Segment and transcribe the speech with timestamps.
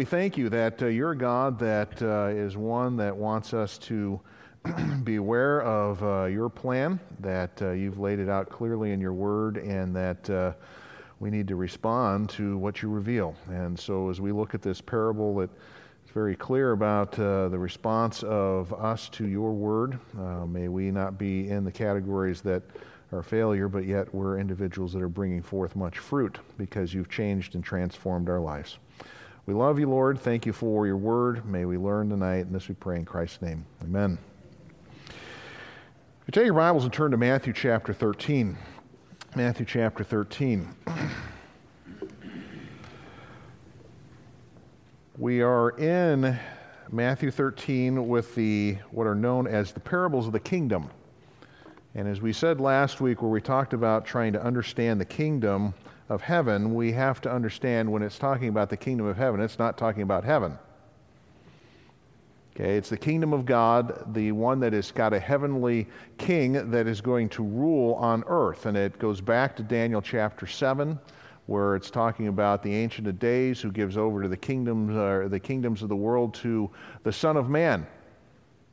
[0.00, 3.76] We thank you that uh, you're a God that uh, is one that wants us
[3.80, 4.18] to
[5.04, 9.12] be aware of uh, your plan, that uh, you've laid it out clearly in your
[9.12, 10.52] word, and that uh,
[11.18, 13.36] we need to respond to what you reveal.
[13.50, 15.52] And so as we look at this parable, it's
[16.14, 19.98] very clear about uh, the response of us to your word.
[20.48, 22.62] may we not be in the categories that
[23.12, 27.54] are failure, but yet we're individuals that are bringing forth much fruit because you've changed
[27.54, 28.78] and transformed our lives.
[29.50, 30.20] We love you, Lord.
[30.20, 31.44] Thank you for your word.
[31.44, 33.66] May we learn tonight, and this we pray in Christ's name.
[33.82, 34.16] Amen.
[35.08, 38.56] If you take your Bibles and turn to Matthew chapter 13.
[39.34, 40.68] Matthew chapter 13.
[45.18, 46.38] We are in
[46.92, 50.90] Matthew 13 with the what are known as the parables of the kingdom.
[51.96, 55.74] And as we said last week, where we talked about trying to understand the kingdom,
[56.10, 59.60] of heaven, we have to understand when it's talking about the kingdom of heaven, it's
[59.60, 60.58] not talking about heaven.
[62.54, 65.86] Okay, it's the kingdom of God, the one that has got a heavenly
[66.18, 68.66] king that is going to rule on earth.
[68.66, 70.98] And it goes back to Daniel chapter 7,
[71.46, 75.28] where it's talking about the Ancient of Days who gives over to the kingdoms, uh,
[75.30, 76.68] the kingdoms of the world to
[77.04, 77.86] the Son of Man.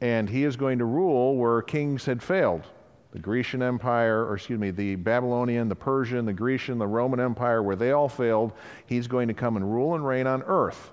[0.01, 2.65] And he is going to rule where kings had failed
[3.17, 7.63] the Grecian Empire, or excuse me, the Babylonian, the Persian, the Grecian, the Roman Empire,
[7.63, 8.51] where they all failed,
[8.85, 10.91] he's going to come and rule and reign on earth.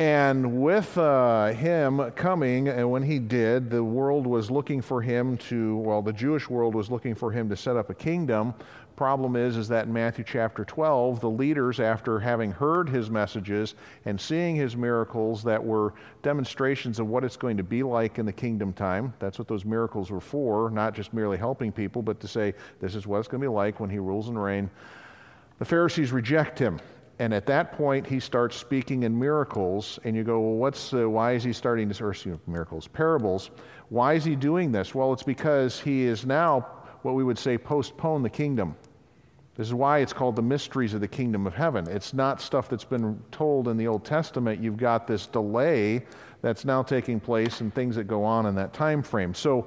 [0.00, 5.36] And with uh, him coming, and when he did, the world was looking for him
[5.36, 8.54] to, well, the Jewish world was looking for him to set up a kingdom
[9.00, 13.74] problem is is that in Matthew chapter 12, the leaders after having heard his messages
[14.04, 18.26] and seeing his miracles that were demonstrations of what it's going to be like in
[18.26, 19.14] the kingdom time.
[19.18, 22.94] That's what those miracles were for, not just merely helping people, but to say this
[22.94, 24.68] is what it's going to be like when he rules and reigns.
[25.58, 26.78] The Pharisees reject him.
[27.20, 31.08] And at that point, he starts speaking in miracles, and you go, well, what's uh,
[31.08, 33.50] why is he starting to, or excuse me, miracles, parables?
[33.90, 34.94] Why is he doing this?
[34.94, 36.66] Well, it's because he is now
[37.02, 38.74] what we would say postpone the kingdom.
[39.54, 41.86] This is why it's called the mysteries of the kingdom of heaven.
[41.90, 44.62] It's not stuff that's been told in the Old Testament.
[44.62, 46.06] You've got this delay
[46.40, 49.34] that's now taking place and things that go on in that time frame.
[49.34, 49.66] So,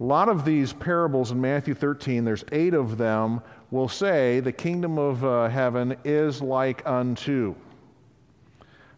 [0.00, 3.40] a lot of these parables in Matthew 13, there's eight of them,
[3.74, 7.54] will say the kingdom of uh, heaven is like unto.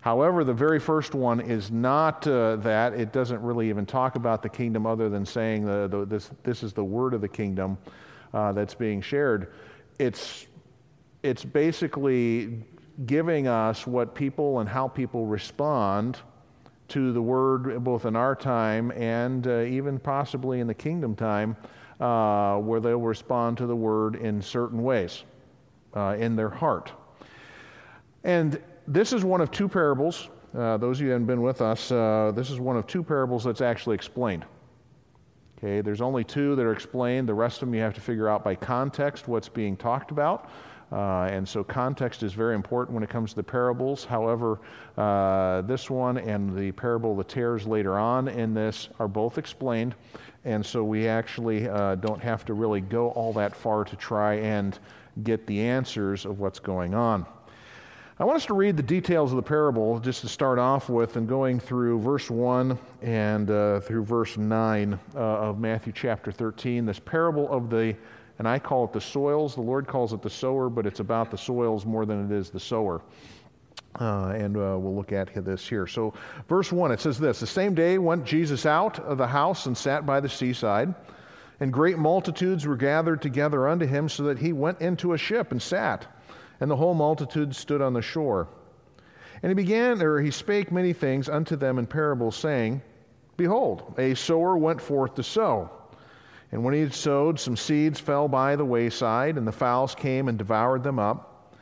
[0.00, 2.94] However, the very first one is not uh, that.
[2.94, 6.62] It doesn't really even talk about the kingdom other than saying the, the, this, this
[6.62, 7.76] is the word of the kingdom
[8.32, 9.52] uh, that's being shared
[9.98, 10.46] it's,
[11.22, 12.62] it's basically
[13.06, 16.18] giving us what people and how people respond
[16.88, 21.56] to the word both in our time and uh, even possibly in the kingdom time
[22.00, 25.24] uh, where they'll respond to the word in certain ways
[25.94, 26.92] uh, in their heart
[28.24, 31.60] and this is one of two parables uh, those of you who haven't been with
[31.60, 34.44] us uh, this is one of two parables that's actually explained
[35.58, 37.26] Okay, there's only two that are explained.
[37.26, 40.50] The rest of them you have to figure out by context what's being talked about.
[40.92, 44.04] Uh, and so context is very important when it comes to the parables.
[44.04, 44.60] However,
[44.96, 49.38] uh, this one and the parable of the tares later on in this are both
[49.38, 49.94] explained.
[50.44, 54.34] And so we actually uh, don't have to really go all that far to try
[54.34, 54.78] and
[55.24, 57.26] get the answers of what's going on.
[58.18, 61.16] I want us to read the details of the parable just to start off with
[61.16, 66.86] and going through verse 1 and uh, through verse 9 uh, of Matthew chapter 13.
[66.86, 67.94] This parable of the,
[68.38, 69.54] and I call it the soils.
[69.54, 72.50] The Lord calls it the sower, but it's about the soils more than it is
[72.50, 73.02] the sower.
[73.98, 75.86] Uh, and uh, we'll look at this here.
[75.86, 76.12] So,
[76.48, 79.76] verse 1, it says this The same day went Jesus out of the house and
[79.76, 80.94] sat by the seaside,
[81.60, 85.50] and great multitudes were gathered together unto him, so that he went into a ship
[85.52, 86.06] and sat
[86.60, 88.48] and the whole multitude stood on the shore.
[89.42, 92.82] And he began, or he spake many things unto them in parables, saying,
[93.36, 95.70] Behold, a sower went forth to sow.
[96.52, 100.28] And when he had sowed, some seeds fell by the wayside, and the fowls came
[100.28, 101.54] and devoured them up.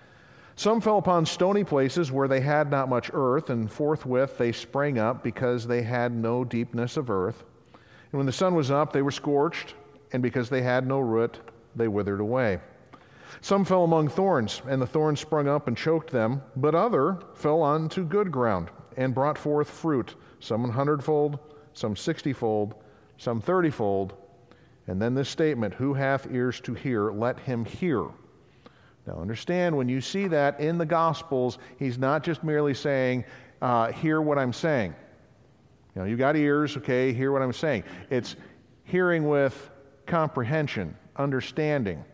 [0.57, 4.99] Some fell upon stony places where they had not much earth, and forthwith they sprang
[4.99, 7.45] up because they had no deepness of earth.
[7.73, 9.75] And when the sun was up, they were scorched,
[10.13, 11.41] and because they had no root,
[11.75, 12.61] they withered away.
[13.41, 17.61] Some fell among thorns, and the thorns sprung up and choked them, but other fell
[17.61, 21.39] onto good ground and brought forth fruit, some an hundredfold,
[21.73, 22.75] some sixtyfold,
[23.19, 24.13] some thirtyfold.
[24.87, 28.07] And then this statement Who hath ears to hear, let him hear.
[29.07, 33.25] Now, understand when you see that in the Gospels, he's not just merely saying,
[33.61, 34.95] uh, Hear what I'm saying.
[35.95, 37.85] You know, you got ears, okay, hear what I'm saying.
[38.11, 38.37] It's
[38.85, 39.71] hearing with
[40.07, 42.05] comprehension, understanding.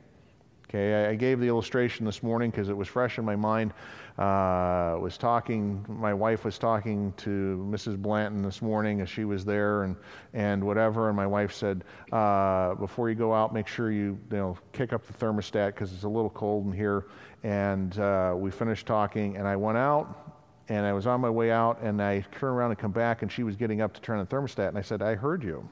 [0.68, 3.72] Okay, I gave the illustration this morning because it was fresh in my mind.
[4.20, 7.96] Uh, was talking, my wife was talking to Mrs.
[7.96, 9.96] Blanton this morning as she was there and,
[10.34, 11.08] and whatever.
[11.08, 14.92] And my wife said, uh, before you go out, make sure you, you know, kick
[14.92, 17.06] up the thermostat because it's a little cold in here.
[17.44, 20.30] And uh, we finished talking, and I went out
[20.68, 23.32] and I was on my way out, and I turned around and come back, and
[23.32, 25.68] she was getting up to turn the thermostat, and I said, I heard you.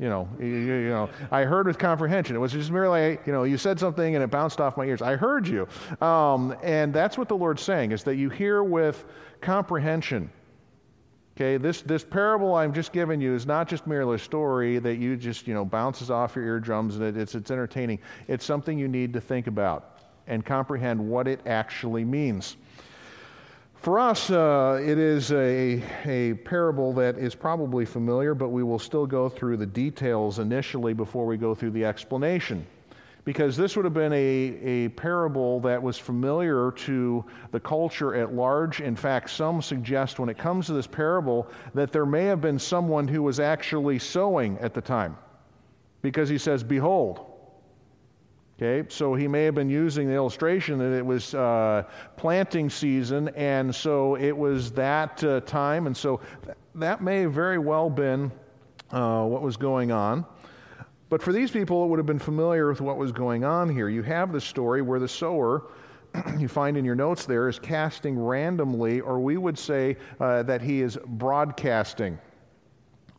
[0.00, 2.34] You know, you, you, know, I heard with comprehension.
[2.34, 5.02] It was just merely, you know, you said something and it bounced off my ears.
[5.02, 5.68] I heard you.
[6.00, 9.04] Um, and that's what the Lord's saying, is that you hear with
[9.40, 10.30] comprehension.
[11.36, 14.96] Okay, this, this parable I'm just giving you is not just merely a story that
[14.96, 18.00] you just, you know, bounces off your eardrums and it, it's, it's entertaining.
[18.26, 22.56] It's something you need to think about and comprehend what it actually means.
[23.84, 28.78] For us, uh, it is a, a parable that is probably familiar, but we will
[28.78, 32.64] still go through the details initially before we go through the explanation.
[33.26, 38.32] Because this would have been a, a parable that was familiar to the culture at
[38.32, 38.80] large.
[38.80, 42.58] In fact, some suggest when it comes to this parable that there may have been
[42.58, 45.14] someone who was actually sowing at the time.
[46.00, 47.33] Because he says, Behold,
[48.56, 51.82] Okay, so he may have been using the illustration that it was uh,
[52.16, 57.32] planting season, and so it was that uh, time, and so th- that may have
[57.32, 58.30] very well been
[58.92, 60.24] uh, what was going on.
[61.08, 63.88] But for these people, it would have been familiar with what was going on here.
[63.88, 65.64] You have the story where the sower,
[66.38, 70.62] you find in your notes there, is casting randomly, or we would say uh, that
[70.62, 72.18] he is broadcasting.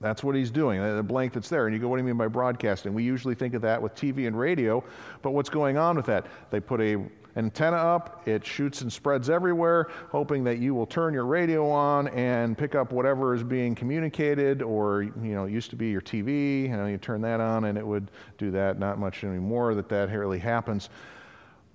[0.06, 1.66] That's what he's doing, the blank that's there.
[1.66, 2.94] And you go, what do you mean by broadcasting?
[2.94, 4.84] We usually think of that with TV and radio,
[5.24, 6.28] but what's going on with that?
[6.52, 7.04] They put a
[7.36, 12.08] antenna up, it shoots and spreads everywhere, hoping that you will turn your radio on
[12.10, 16.02] and pick up whatever is being communicated, or, you know, it used to be your
[16.02, 18.78] TV, you know, you turn that on and it would do that.
[18.78, 20.90] Not much anymore that that really happens.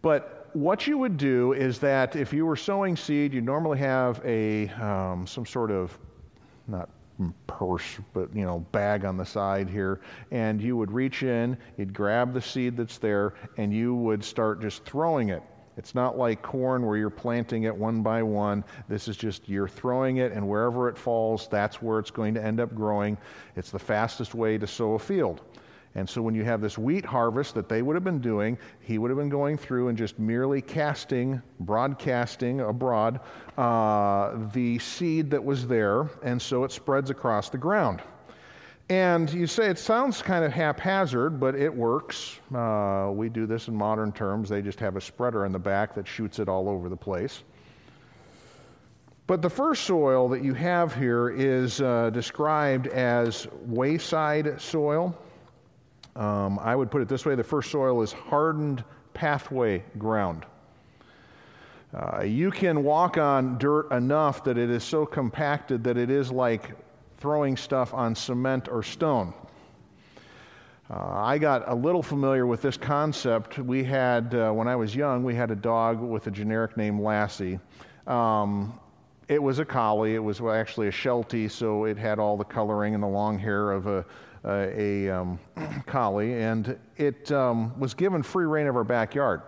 [0.03, 4.25] But what you would do is that if you were sowing seed, you normally have
[4.25, 5.99] a um, some sort of
[6.69, 6.91] not
[7.47, 10.01] purse, but you know, bag on the side here,
[10.31, 14.61] and you would reach in, you'd grab the seed that's there, and you would start
[14.61, 15.43] just throwing it.
[15.77, 18.65] It's not like corn where you're planting it one by one.
[18.89, 22.45] This is just you're throwing it, and wherever it falls, that's where it's going to
[22.45, 23.17] end up growing.
[23.57, 25.41] It's the fastest way to sow a field.
[25.97, 28.99] And so when you have this wheat harvest that they would have been doing, he
[28.99, 33.21] would have been going through and just merely casting, broadcasting abroad
[33.59, 38.03] uh, the seed that was there, and so it spreads across the ground.
[38.89, 42.41] And you say it sounds kind of haphazard, but it works.
[42.53, 44.49] Uh, we do this in modern terms.
[44.49, 47.45] They just have a spreader in the back that shoots it all over the place.
[49.29, 55.17] But the first soil that you have here is uh, described as wayside soil.
[56.17, 58.85] Um, I would put it this way the first soil is hardened
[59.15, 60.45] pathway ground.
[61.93, 66.31] Uh, you can walk on dirt enough that it is so compacted that it is
[66.31, 66.73] like
[67.19, 69.35] throwing stuff on cement or stone.
[70.89, 73.59] Uh, I got a little familiar with this concept.
[73.59, 77.01] We had, uh, when I was young, we had a dog with a generic name
[77.01, 77.61] Lassie.
[78.07, 78.79] Um,
[79.29, 80.17] it was a collie.
[80.17, 83.71] It was actually a Sheltie, so it had all the coloring and the long hair
[83.71, 84.05] of a,
[84.45, 85.39] uh, a um,
[85.87, 89.43] collie, and it um, was given free rein of our backyard.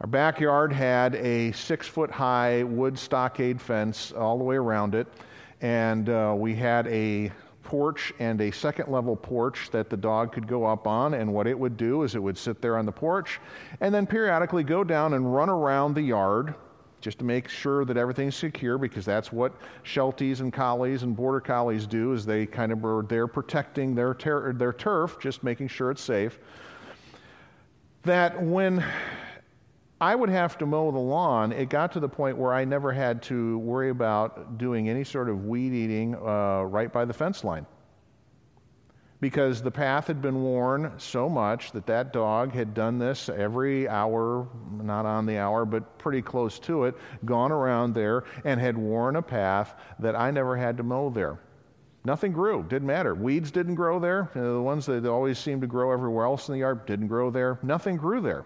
[0.00, 5.06] Our backyard had a six foot high wood stockade fence all the way around it,
[5.60, 7.30] and uh, we had a
[7.62, 11.14] porch and a second level porch that the dog could go up on.
[11.14, 13.40] And what it would do is it would sit there on the porch
[13.80, 16.54] and then periodically go down and run around the yard
[17.02, 19.52] just to make sure that everything's secure because that's what
[19.84, 24.14] Shelties and Collies and Border Collies do is they kind of are there protecting their,
[24.14, 26.38] ter- their turf, just making sure it's safe.
[28.04, 28.84] That when
[30.00, 32.92] I would have to mow the lawn, it got to the point where I never
[32.92, 37.44] had to worry about doing any sort of weed eating uh, right by the fence
[37.44, 37.66] line
[39.22, 43.88] because the path had been worn so much that that dog had done this every
[43.88, 48.76] hour, not on the hour, but pretty close to it, gone around there and had
[48.76, 51.38] worn a path that I never had to mow there.
[52.04, 53.14] Nothing grew, didn't matter.
[53.14, 54.28] Weeds didn't grow there.
[54.34, 57.06] You know, the ones that always seemed to grow everywhere else in the yard didn't
[57.06, 57.60] grow there.
[57.62, 58.44] Nothing grew there.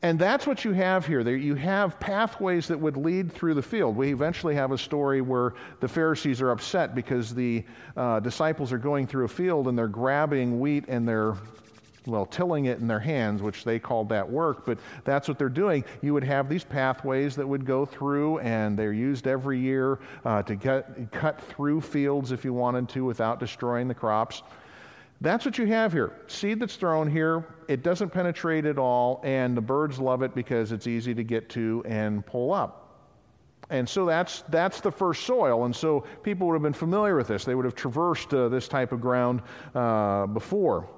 [0.00, 1.24] And that's what you have here.
[1.24, 3.96] There, you have pathways that would lead through the field.
[3.96, 7.64] We eventually have a story where the Pharisees are upset because the
[7.96, 11.34] uh, disciples are going through a field and they're grabbing wheat and they're,
[12.06, 15.48] well, tilling it in their hands, which they called that work, but that's what they're
[15.48, 15.84] doing.
[16.00, 20.42] You would have these pathways that would go through, and they're used every year uh,
[20.44, 24.44] to get, cut through fields if you wanted to without destroying the crops.
[25.20, 26.12] That's what you have here.
[26.28, 30.70] Seed that's thrown here, it doesn't penetrate at all, and the birds love it because
[30.70, 32.84] it's easy to get to and pull up.
[33.70, 35.64] And so that's, that's the first soil.
[35.64, 37.44] And so people would have been familiar with this.
[37.44, 39.42] They would have traversed uh, this type of ground
[39.74, 40.88] uh, before.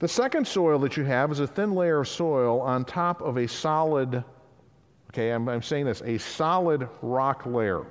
[0.00, 3.38] The second soil that you have is a thin layer of soil on top of
[3.38, 4.22] a solid,
[5.10, 7.86] okay, I'm, I'm saying this, a solid rock layer.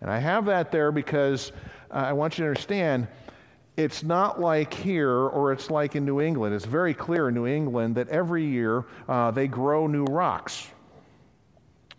[0.00, 1.52] And I have that there because
[1.92, 3.06] uh, I want you to understand
[3.76, 6.54] it's not like here or it's like in New England.
[6.54, 10.68] It's very clear in New England that every year uh, they grow new rocks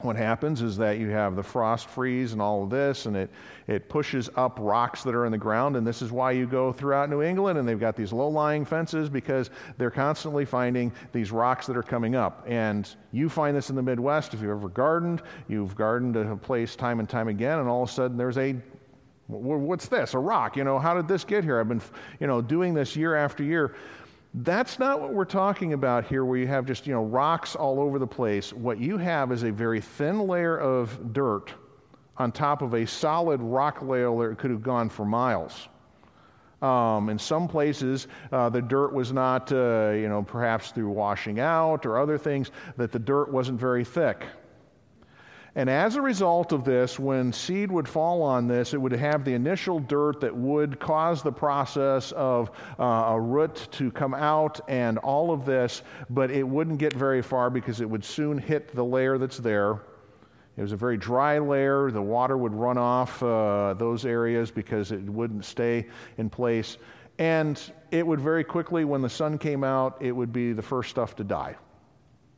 [0.04, 3.30] what happens is that you have the frost freeze and all of this, and it,
[3.68, 5.78] it pushes up rocks that are in the ground.
[5.78, 8.66] And this is why you go throughout New England, and they've got these low lying
[8.66, 12.44] fences because they're constantly finding these rocks that are coming up.
[12.48, 15.22] And you find this in the Midwest if you've ever gardened.
[15.48, 18.56] You've gardened a place time and time again, and all of a sudden there's a
[19.28, 20.14] what's this?
[20.14, 20.58] A rock.
[20.58, 21.60] You know, how did this get here?
[21.60, 21.82] I've been,
[22.20, 23.76] you know, doing this year after year.
[24.36, 27.80] That's not what we're talking about here, where you have just, you know, rocks all
[27.80, 28.52] over the place.
[28.52, 31.54] What you have is a very thin layer of dirt
[32.18, 35.68] on top of a solid rock layer that could have gone for miles.
[36.64, 41.40] Um, in some places, uh, the dirt was not, uh, you know, perhaps through washing
[41.40, 44.26] out or other things, that the dirt wasn't very thick.
[45.56, 49.24] And as a result of this, when seed would fall on this, it would have
[49.24, 54.60] the initial dirt that would cause the process of uh, a root to come out
[54.68, 58.74] and all of this, but it wouldn't get very far because it would soon hit
[58.74, 59.74] the layer that's there.
[60.58, 61.92] It was a very dry layer.
[61.92, 66.78] The water would run off uh, those areas because it wouldn't stay in place.
[67.20, 70.90] And it would very quickly, when the sun came out, it would be the first
[70.90, 71.58] stuff to die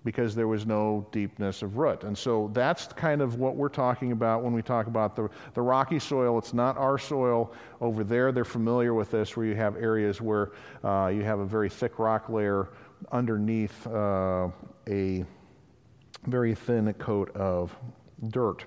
[0.05, 2.03] because there was no deepness of root.
[2.03, 5.61] And so that's kind of what we're talking about when we talk about the, the
[5.61, 6.37] rocky soil.
[6.37, 8.31] It's not our soil over there.
[8.31, 10.51] They're familiar with this, where you have areas where
[10.83, 12.69] uh, you have a very thick rock layer
[13.11, 14.49] underneath uh,
[14.87, 15.25] a
[16.27, 17.75] very thin coat of
[18.29, 18.63] dirt.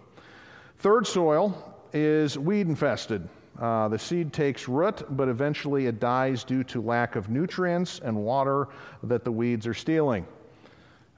[0.78, 3.28] Third soil is weed infested.
[3.60, 8.16] Uh, the seed takes root, but eventually it dies due to lack of nutrients and
[8.16, 8.68] water
[9.04, 10.26] that the weeds are stealing.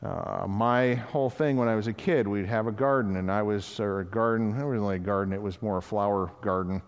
[0.03, 3.43] Uh, my whole thing when I was a kid, we'd have a garden, and I
[3.43, 6.81] was, or a garden, it wasn't like a garden, it was more a flower garden.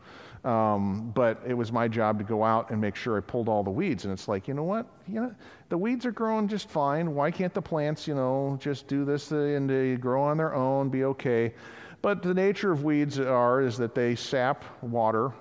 [0.44, 3.62] Um, but it was my job to go out and make sure I pulled all
[3.62, 4.04] the weeds.
[4.04, 4.86] And it's like, you know what?
[5.06, 5.34] You know,
[5.68, 7.14] the weeds are growing just fine.
[7.14, 10.88] Why can't the plants, you know, just do this and they grow on their own,
[10.88, 11.54] be okay?
[12.00, 15.32] But the nature of weeds are is that they sap water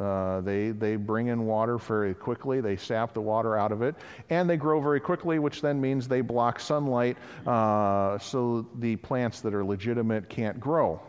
[0.00, 3.94] uh, they, they bring in water very quickly, they sap the water out of it,
[4.30, 9.40] and they grow very quickly, which then means they block sunlight uh, so the plants
[9.40, 11.00] that are legitimate can't grow.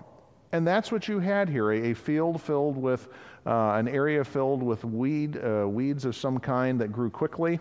[0.51, 3.09] And that's what you had here a, a field filled with
[3.45, 7.59] uh, an area filled with weed, uh, weeds of some kind that grew quickly.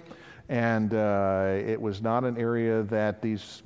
[0.49, 3.63] And uh, it was not an area that these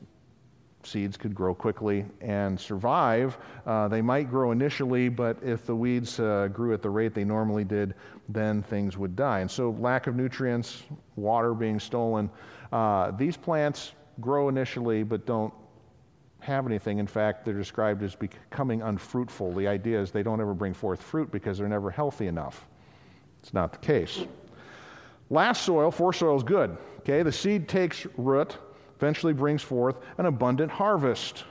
[0.89, 3.39] seeds could grow quickly and survive.
[3.67, 7.25] Uh, they might grow initially, but if the weeds uh, grew at the rate they
[7.25, 7.95] normally did,
[8.29, 9.41] then things would die.
[9.41, 10.83] And so, lack of nutrients,
[11.17, 12.31] water being stolen,
[12.73, 15.53] uh, these plants grow initially but don't
[16.41, 16.99] have anything.
[16.99, 19.53] In fact, they're described as becoming unfruitful.
[19.53, 22.67] The idea is they don't ever bring forth fruit because they're never healthy enough.
[23.43, 24.25] It's not the case.
[25.31, 26.77] Last soil, four soil is good.
[27.01, 28.57] Okay, the seed takes root
[28.99, 31.45] eventually brings forth an abundant harvest.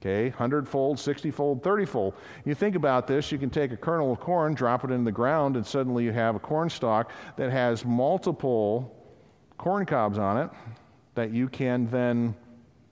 [0.00, 2.14] Okay, hundredfold, sixtyfold, thirtyfold.
[2.46, 5.12] You think about this, you can take a kernel of corn, drop it in the
[5.12, 8.96] ground, and suddenly you have a corn stalk that has multiple
[9.58, 10.48] corn cobs on it
[11.14, 12.34] that you can then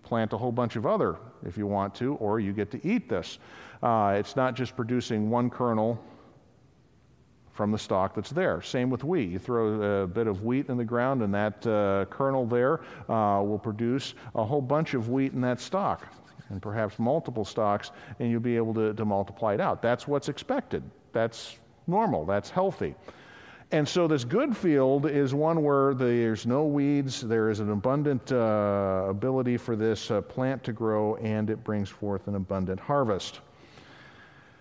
[0.03, 1.17] plant a whole bunch of other
[1.47, 3.39] if you want to, or you get to eat this.
[3.83, 6.03] Uh, it's not just producing one kernel
[7.59, 8.63] from the stalk that's there.
[8.63, 9.31] Same with wheat.
[9.31, 13.43] You throw a bit of wheat in the ground, and that uh, kernel there uh,
[13.43, 16.07] will produce a whole bunch of wheat in that stalk,
[16.51, 19.83] and perhaps multiple stalks, and you'll be able to, to multiply it out.
[19.83, 20.85] That's what's expected.
[21.13, 22.25] That's normal.
[22.25, 22.95] That's healthy.
[23.73, 28.31] And so, this good field is one where there's no weeds, there is an abundant
[28.31, 33.41] uh, ability for this uh, plant to grow, and it brings forth an abundant harvest.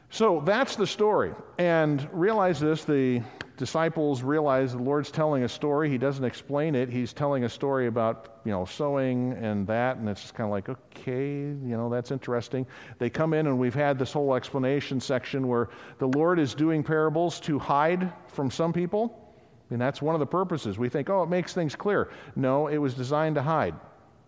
[0.09, 1.33] So that's the story.
[1.57, 3.21] And realize this the
[3.57, 5.89] disciples realize the Lord's telling a story.
[5.89, 6.89] He doesn't explain it.
[6.89, 9.97] He's telling a story about, you know, sowing and that.
[9.97, 12.65] And it's just kind of like, okay, you know, that's interesting.
[12.99, 16.83] They come in and we've had this whole explanation section where the Lord is doing
[16.83, 19.23] parables to hide from some people.
[19.71, 20.77] And that's one of the purposes.
[20.77, 22.09] We think, oh, it makes things clear.
[22.35, 23.75] No, it was designed to hide.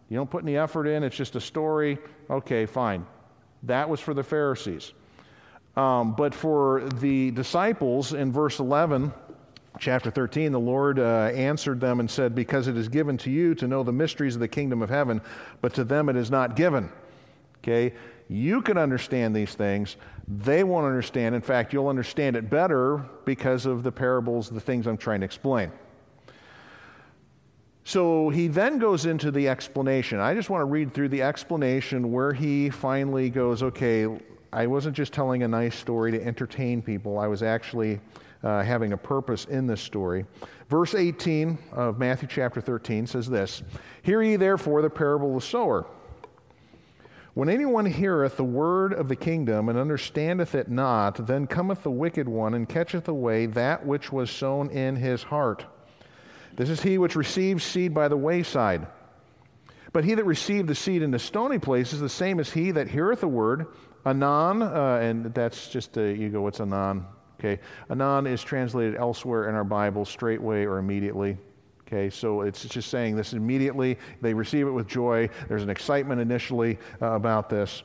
[0.09, 1.99] You don't put any effort in, it's just a story.
[2.29, 3.05] Okay, fine.
[3.63, 4.91] That was for the Pharisees.
[5.79, 9.13] Um, but for the disciples in verse 11,
[9.79, 13.55] chapter 13, the Lord uh, answered them and said, Because it is given to you
[13.55, 15.21] to know the mysteries of the kingdom of heaven,
[15.61, 16.91] but to them it is not given.
[17.63, 17.93] Okay?
[18.29, 19.97] you can understand these things.
[20.27, 21.33] They won't understand.
[21.33, 25.25] In fact, you'll understand it better because of the parables, the things I'm trying to
[25.25, 25.71] explain.
[27.83, 30.19] So he then goes into the explanation.
[30.19, 34.07] I just want to read through the explanation where he finally goes, okay,
[34.51, 37.99] I wasn't just telling a nice story to entertain people, I was actually
[38.43, 40.25] uh, having a purpose in this story.
[40.69, 43.61] Verse 18 of Matthew chapter 13 says this
[44.01, 45.85] Hear ye therefore the parable of the sower.
[47.35, 51.91] When anyone heareth the word of the kingdom and understandeth it not, then cometh the
[51.91, 55.65] wicked one and catcheth away that which was sown in his heart.
[56.55, 58.87] This is he which receives seed by the wayside.
[59.93, 62.71] But he that received the seed in the stony place is the same as he
[62.71, 63.67] that heareth the word,
[64.05, 67.05] anon, uh, and that's just a, you go, what's anon?
[67.39, 71.37] Okay, anon is translated elsewhere in our Bible, straightway or immediately.
[71.87, 73.97] Okay, so it's just saying this immediately.
[74.21, 75.29] They receive it with joy.
[75.47, 77.81] There's an excitement initially uh, about this.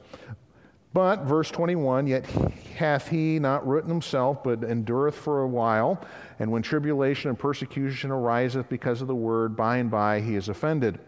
[0.92, 2.26] But, verse 21, yet
[2.76, 6.04] hath he not written himself, but endureth for a while.
[6.38, 10.49] And when tribulation and persecution ariseth because of the word, by and by he is
[10.49, 11.00] offended.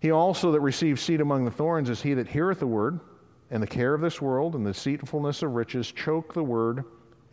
[0.00, 3.00] He also that receives seed among the thorns is he that heareth the word,
[3.50, 6.84] and the care of this world and the deceitfulness of riches choke the word,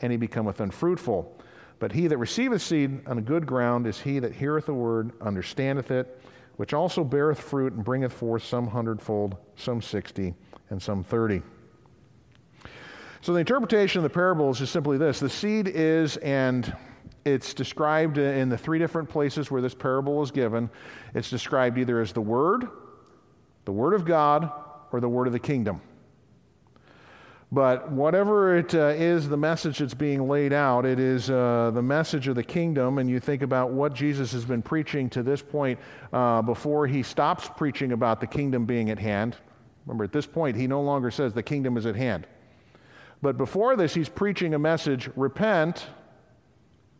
[0.01, 1.39] and he becometh unfruitful.
[1.79, 5.11] But he that receiveth seed on a good ground is he that heareth the word,
[5.21, 6.21] understandeth it,
[6.55, 10.33] which also beareth fruit and bringeth forth some hundredfold, some sixty,
[10.69, 11.41] and some 30.
[13.21, 16.73] So the interpretation of the parable is simply this the seed is, and
[17.25, 20.69] it's described in the three different places where this parable is given.
[21.13, 22.67] It's described either as the Word,
[23.65, 24.51] the Word of God,
[24.91, 25.81] or the Word of the kingdom.
[27.55, 31.81] But whatever it uh, is, the message that's being laid out, it is uh, the
[31.81, 32.97] message of the kingdom.
[32.97, 35.79] And you think about what Jesus has been preaching to this point
[36.11, 39.37] uh, before he stops preaching about the kingdom being at hand.
[39.85, 42.27] Remember, at this point, he no longer says the kingdom is at hand.
[43.21, 45.87] But before this, he's preaching a message repent.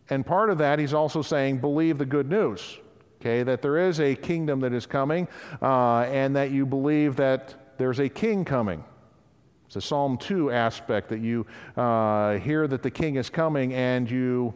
[0.10, 2.78] And part of that, he's also saying believe the good news.
[3.20, 5.28] Okay, that there is a kingdom that is coming,
[5.62, 8.86] uh, and that you believe that there's a king coming.
[9.68, 14.10] It's a Psalm 2 aspect that you uh, hear that the king is coming and
[14.10, 14.54] you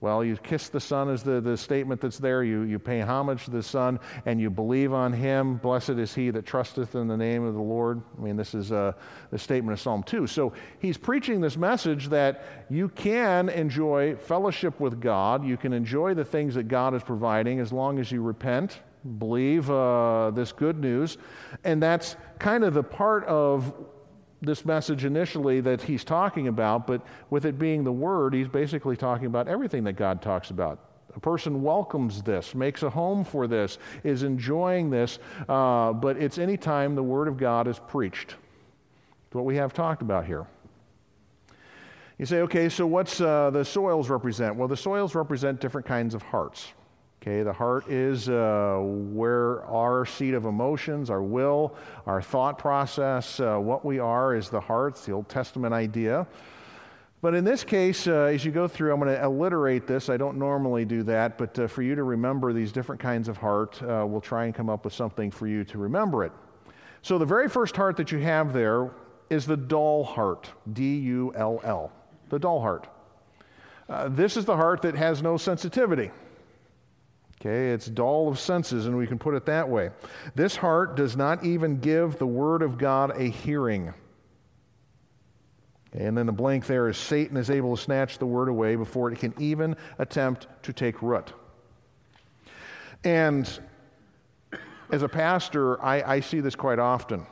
[0.00, 2.44] well, you kiss the Son is the, the statement that's there.
[2.44, 5.56] You, you pay homage to the Son and you believe on Him.
[5.56, 8.00] Blessed is he that trusteth in the name of the Lord.
[8.16, 8.92] I mean, this is uh,
[9.30, 10.28] the statement of Psalm 2.
[10.28, 15.44] So he's preaching this message that you can enjoy fellowship with God.
[15.44, 18.78] You can enjoy the things that God is providing as long as you repent,
[19.18, 21.18] believe uh, this good news.
[21.64, 23.72] And that's kind of the part of
[24.40, 28.96] this message initially that he's talking about, but with it being the Word, he's basically
[28.96, 30.78] talking about everything that God talks about.
[31.16, 36.38] A person welcomes this, makes a home for this, is enjoying this, uh, but it's
[36.38, 38.36] any time the Word of God is preached.
[39.26, 40.46] It's what we have talked about here.
[42.18, 44.56] You say, okay, so what's uh, the soils represent?
[44.56, 46.72] Well, the soils represent different kinds of hearts.
[47.28, 51.74] Okay, the heart is uh, where our seat of emotions, our will,
[52.06, 54.94] our thought process, uh, what we are is the heart.
[54.94, 56.26] It's the Old Testament idea.
[57.20, 60.08] But in this case, uh, as you go through, I'm going to alliterate this.
[60.08, 63.36] I don't normally do that, but uh, for you to remember these different kinds of
[63.36, 66.32] heart, uh, we'll try and come up with something for you to remember it.
[67.02, 68.90] So the very first heart that you have there
[69.28, 71.92] is the dull heart, D U L L,
[72.30, 72.88] the dull heart.
[73.86, 76.10] Uh, this is the heart that has no sensitivity.
[77.40, 79.90] Okay, it's dull of senses, and we can put it that way.
[80.34, 83.94] This heart does not even give the Word of God a hearing.
[85.94, 88.74] Okay, and then the blank there is Satan is able to snatch the Word away
[88.74, 91.32] before it can even attempt to take root.
[93.04, 93.48] And
[94.90, 97.24] as a pastor, I, I see this quite often.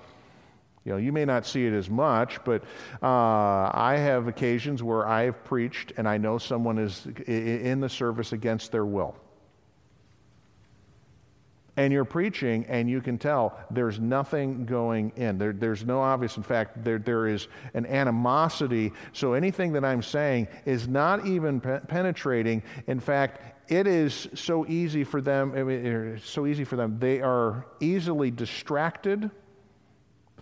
[0.85, 2.63] You know, you may not see it as much, but
[3.03, 7.89] uh, I have occasions where I have preached and I know someone is in the
[7.89, 9.17] service against their will
[11.77, 15.39] and you're preaching and you can tell there's nothing going in.
[15.39, 18.93] There, there's no obvious, in fact, there, there is an animosity.
[19.13, 22.63] So anything that I'm saying is not even pe- penetrating.
[22.87, 26.99] In fact, it is so easy for them, I mean, er, so easy for them.
[26.99, 29.31] They are easily distracted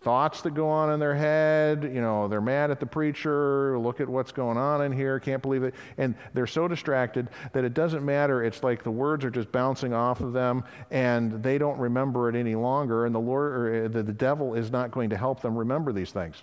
[0.05, 1.83] thoughts that go on in their head.
[1.83, 3.79] You know, they're mad at the preacher.
[3.79, 5.19] Look at what's going on in here.
[5.19, 5.75] Can't believe it.
[5.97, 8.45] And they're so distracted that it doesn't matter.
[8.45, 12.37] It's like the words are just bouncing off of them and they don't remember it
[12.37, 13.07] any longer.
[13.07, 15.93] And the Lord, or uh, the, the devil is not going to help them remember
[15.93, 16.43] these things.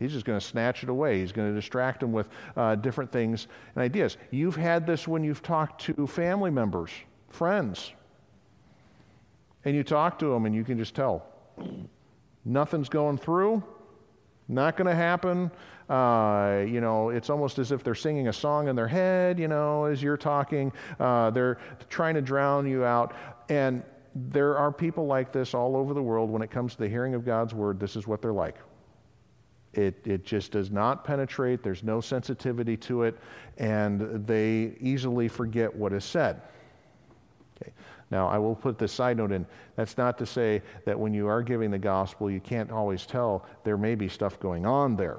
[0.00, 1.18] He's just going to snatch it away.
[1.20, 4.16] He's going to distract them with uh, different things and ideas.
[4.30, 6.90] You've had this when you've talked to family members,
[7.30, 7.92] friends,
[9.64, 11.24] and you talk to them and you can just tell
[12.48, 13.62] Nothing's going through.
[14.48, 15.50] Not going to happen.
[15.90, 19.48] Uh, you know, it's almost as if they're singing a song in their head, you
[19.48, 20.72] know, as you're talking.
[20.98, 21.58] Uh, they're
[21.90, 23.14] trying to drown you out.
[23.50, 23.82] And
[24.14, 27.14] there are people like this all over the world when it comes to the hearing
[27.14, 27.78] of God's word.
[27.78, 28.56] This is what they're like.
[29.74, 33.18] It, it just does not penetrate, there's no sensitivity to it,
[33.58, 36.40] and they easily forget what is said.
[38.10, 39.46] Now, I will put this side note in.
[39.76, 43.44] That's not to say that when you are giving the gospel, you can't always tell
[43.64, 45.18] there may be stuff going on there.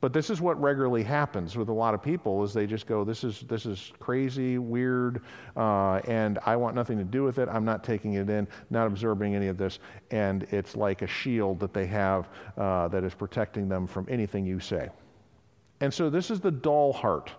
[0.00, 3.02] But this is what regularly happens with a lot of people is they just go,
[3.02, 5.22] this is, this is crazy, weird,
[5.56, 7.48] uh, and I want nothing to do with it.
[7.48, 9.80] I'm not taking it in, not absorbing any of this.
[10.12, 14.46] And it's like a shield that they have uh, that is protecting them from anything
[14.46, 14.88] you say.
[15.80, 17.32] And so this is the dull heart.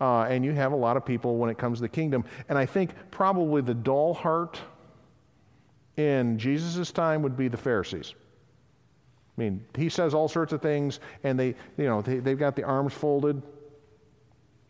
[0.00, 2.24] Uh, and you have a lot of people when it comes to the kingdom.
[2.48, 4.60] And I think probably the dull heart
[5.96, 8.14] in Jesus' time would be the Pharisees.
[9.36, 12.56] I mean, he says all sorts of things, and they, you know, they, they've got
[12.56, 13.42] the arms folded.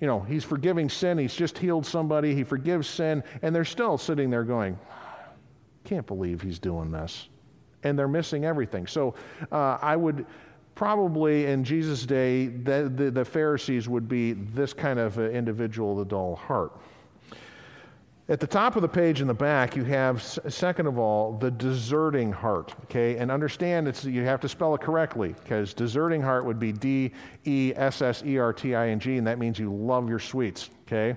[0.01, 1.19] You know, he's forgiving sin.
[1.19, 2.35] He's just healed somebody.
[2.35, 4.79] He forgives sin, and they're still sitting there going,
[5.85, 7.29] "Can't believe he's doing this,"
[7.83, 8.87] and they're missing everything.
[8.87, 9.15] So,
[9.53, 10.27] uh, I would
[10.77, 16.05] probably in Jesus' day, the, the, the Pharisees would be this kind of individual, the
[16.05, 16.79] dull heart.
[18.29, 21.51] At the top of the page in the back, you have, second of all, the
[21.51, 22.75] deserting heart.
[22.85, 26.73] Okay, and understand it's you have to spell it correctly because deserting heart would be
[26.73, 27.13] D
[27.45, 30.19] E S S E R T I N G, and that means you love your
[30.19, 30.71] sweets.
[30.89, 31.17] Okay,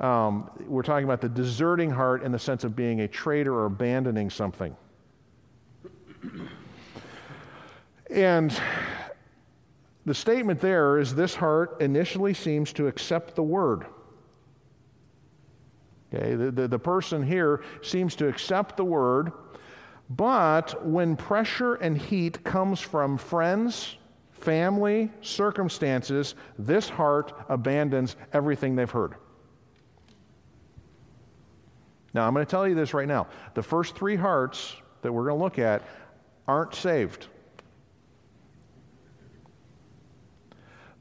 [0.00, 3.66] um, we're talking about the deserting heart in the sense of being a traitor or
[3.66, 4.76] abandoning something.
[8.14, 8.56] And
[10.06, 13.86] the statement there is this heart initially seems to accept the word.
[16.14, 19.32] Okay, the, the, the person here seems to accept the word,
[20.08, 23.96] but when pressure and heat comes from friends,
[24.30, 29.16] family, circumstances, this heart abandons everything they've heard.
[32.12, 33.26] Now, I'm going to tell you this right now.
[33.54, 35.82] The first three hearts that we're going to look at
[36.46, 37.26] aren't saved.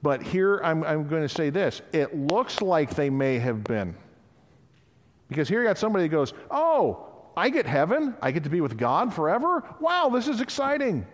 [0.04, 3.96] But here I'm, I'm going to say this it looks like they may have been.
[5.30, 8.13] Because here you got somebody that goes, Oh, I get heaven.
[8.22, 9.63] I get to be with God forever.
[9.80, 11.08] Wow, this is exciting.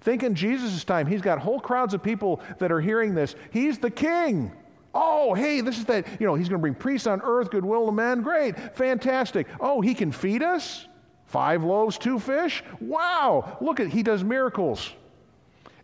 [0.00, 3.34] Think in Jesus' time, he's got whole crowds of people that are hearing this.
[3.50, 4.52] He's the king.
[4.94, 7.86] Oh, hey, this is that, you know, he's going to bring peace on earth, goodwill
[7.86, 8.22] to men.
[8.22, 9.46] Great, fantastic.
[9.60, 10.86] Oh, he can feed us?
[11.26, 12.64] Five loaves, two fish?
[12.80, 14.92] Wow, look at, he does miracles.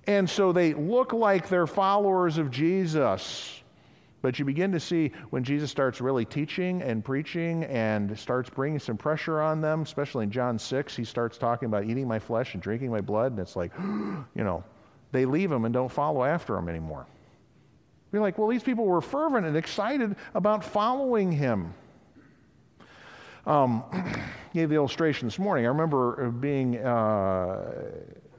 [0.06, 3.62] And so they look like they're followers of Jesus.
[4.20, 8.78] But you begin to see when Jesus starts really teaching and preaching and starts bringing
[8.78, 12.54] some pressure on them, especially in John 6, he starts talking about eating my flesh
[12.54, 13.32] and drinking my blood.
[13.32, 14.62] And it's like, you know,
[15.10, 17.06] they leave him and don't follow after him anymore.
[18.12, 21.74] You're like, well, these people were fervent and excited about following him.
[23.44, 23.82] Um,
[24.54, 25.64] gave the illustration this morning.
[25.64, 27.72] I remember being uh,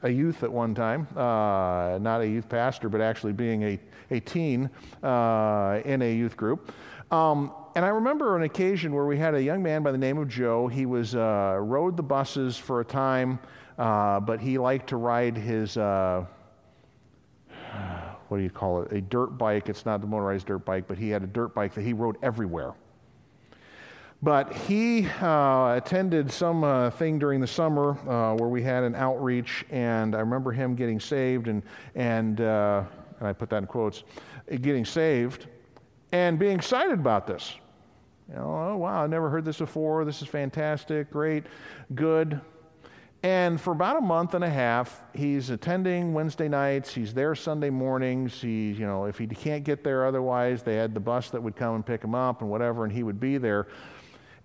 [0.04, 3.80] a youth at one time, uh, not a youth pastor, but actually being a,
[4.12, 4.70] a teen
[5.02, 6.72] uh, in a youth group.
[7.10, 10.18] Um, and I remember an occasion where we had a young man by the name
[10.18, 10.68] of Joe.
[10.68, 13.40] He was uh, rode the buses for a time,
[13.78, 16.26] uh, but he liked to ride his uh,
[18.28, 18.92] what do you call it?
[18.92, 19.70] A dirt bike.
[19.70, 22.18] It's not the motorized dirt bike, but he had a dirt bike that he rode
[22.22, 22.74] everywhere.
[24.24, 28.96] But he uh, attended some uh, thing during the summer uh, where we had an
[28.96, 31.62] outreach, and I remember him getting saved, and,
[31.94, 32.84] and, uh,
[33.20, 34.06] and I put that in quotes,
[34.62, 35.48] getting saved
[36.14, 37.54] and being excited about this.
[38.30, 40.06] You know, oh, wow, I never heard this before.
[40.06, 41.44] This is fantastic, great,
[41.94, 42.40] good.
[43.24, 46.94] And for about a month and a half, he's attending Wednesday nights.
[46.94, 48.40] He's there Sunday mornings.
[48.40, 51.58] He's, you know, if he can't get there otherwise, they had the bus that would
[51.58, 53.68] come and pick him up and whatever, and he would be there.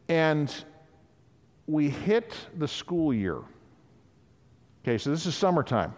[0.08, 0.52] And
[1.66, 3.42] we hit the school year.
[4.82, 5.94] Okay, so this is summertime.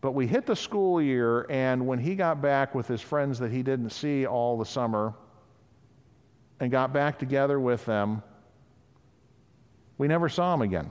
[0.00, 3.52] But we hit the school year, and when he got back with his friends that
[3.52, 5.14] he didn't see all the summer
[6.58, 8.22] and got back together with them,
[9.98, 10.90] we never saw him again.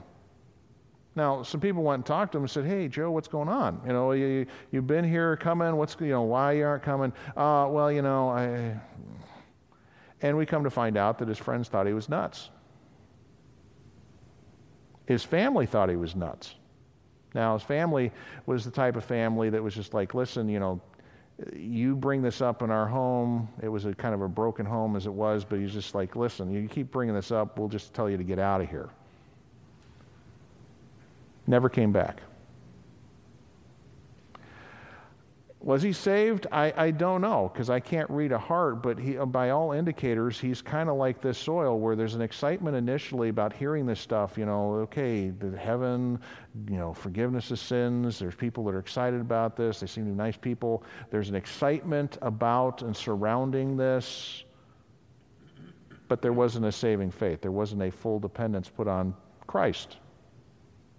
[1.16, 3.82] Now, some people went and talked to him and said, "Hey, Joe, what's going on?
[3.84, 5.74] You know, you, you've been here, coming.
[5.74, 7.12] What's you know why you aren't coming?
[7.36, 8.78] Uh, well, you know, I
[10.22, 12.50] and we come to find out that his friends thought he was nuts.
[15.06, 16.54] His family thought he was nuts.
[17.34, 18.12] Now, his family
[18.46, 20.80] was the type of family that was just like, listen, you know,
[21.54, 23.48] you bring this up in our home.
[23.62, 26.16] It was a kind of a broken home as it was, but he's just like,
[26.16, 28.90] listen, you keep bringing this up, we'll just tell you to get out of here.
[31.46, 32.20] Never came back.
[35.62, 36.46] Was he saved?
[36.50, 39.72] I, I don't know because I can't read a heart, but he, uh, by all
[39.72, 44.00] indicators, he's kind of like this soil where there's an excitement initially about hearing this
[44.00, 44.38] stuff.
[44.38, 46.18] You know, okay, the heaven,
[46.66, 48.18] you know, forgiveness of sins.
[48.18, 49.80] There's people that are excited about this.
[49.80, 50.82] They seem to be nice people.
[51.10, 54.44] There's an excitement about and surrounding this,
[56.08, 57.42] but there wasn't a saving faith.
[57.42, 59.14] There wasn't a full dependence put on
[59.46, 59.98] Christ.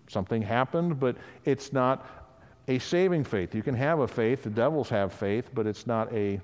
[0.07, 2.20] Something happened, but it's not
[2.67, 3.55] a saving faith.
[3.55, 6.39] You can have a faith, the devils have faith, but it's not a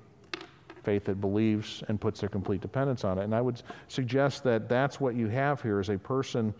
[0.82, 3.24] faith that believes and puts their complete dependence on it.
[3.24, 6.54] And I would suggest that that's what you have here is a person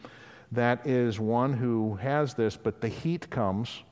[0.53, 3.83] that is one who has this, but the heat comes,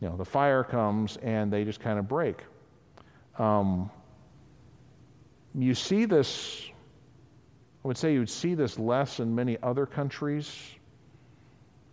[0.00, 2.42] you know, the fire comes, and they just kind of break.
[3.38, 3.90] Um,
[5.54, 6.70] you see this,
[7.84, 10.52] I would say you would see this less in many other countries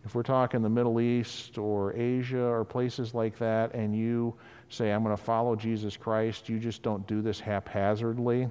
[0.05, 4.35] if we're talking the Middle East or Asia or places like that, and you
[4.69, 8.47] say, I'm going to follow Jesus Christ, you just don't do this haphazardly.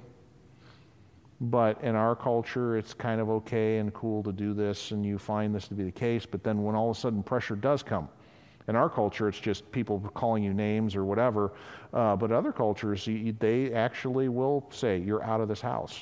[1.39, 5.17] But in our culture, it's kind of okay and cool to do this, and you
[5.17, 6.25] find this to be the case.
[6.25, 8.09] But then when all of a sudden pressure does come,
[8.67, 11.53] in our culture, it's just people calling you names or whatever.
[11.93, 13.07] Uh, but other cultures,
[13.39, 15.99] they actually will say, You're out of this house.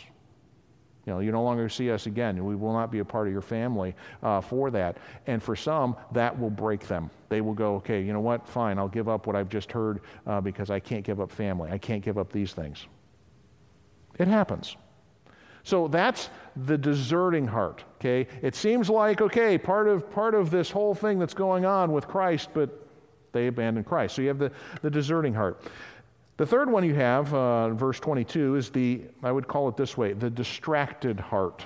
[1.05, 2.43] You know, you no longer see us again.
[2.43, 4.97] We will not be a part of your family uh, for that.
[5.27, 7.09] And for some, that will break them.
[7.29, 8.47] They will go, okay, you know what?
[8.47, 11.71] Fine, I'll give up what I've just heard uh, because I can't give up family.
[11.71, 12.87] I can't give up these things.
[14.17, 14.77] It happens.
[15.63, 17.83] So that's the deserting heart.
[17.95, 21.93] Okay, it seems like okay, part of part of this whole thing that's going on
[21.93, 22.69] with Christ, but
[23.31, 24.15] they abandon Christ.
[24.15, 25.63] So you have the, the deserting heart.
[26.37, 29.95] The third one you have, uh, verse 22, is the, I would call it this
[29.95, 31.63] way, the distracted heart.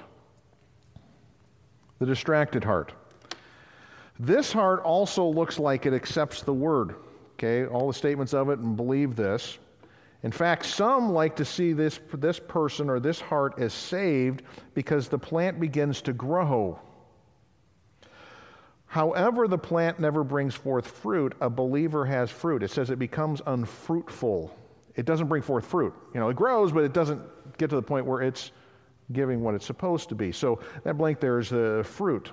[1.99, 2.93] The distracted heart.
[4.19, 6.95] This heart also looks like it accepts the word,
[7.35, 9.57] okay, all the statements of it, and believe this.
[10.23, 14.41] In fact, some like to see this, this person or this heart as saved
[14.73, 16.79] because the plant begins to grow.
[18.87, 22.63] However, the plant never brings forth fruit, a believer has fruit.
[22.63, 24.57] It says it becomes unfruitful.
[24.95, 25.93] It doesn't bring forth fruit.
[26.13, 27.21] You know, it grows, but it doesn't
[27.57, 28.51] get to the point where it's
[29.11, 30.31] giving what it's supposed to be.
[30.31, 32.31] So that blank there is the fruit.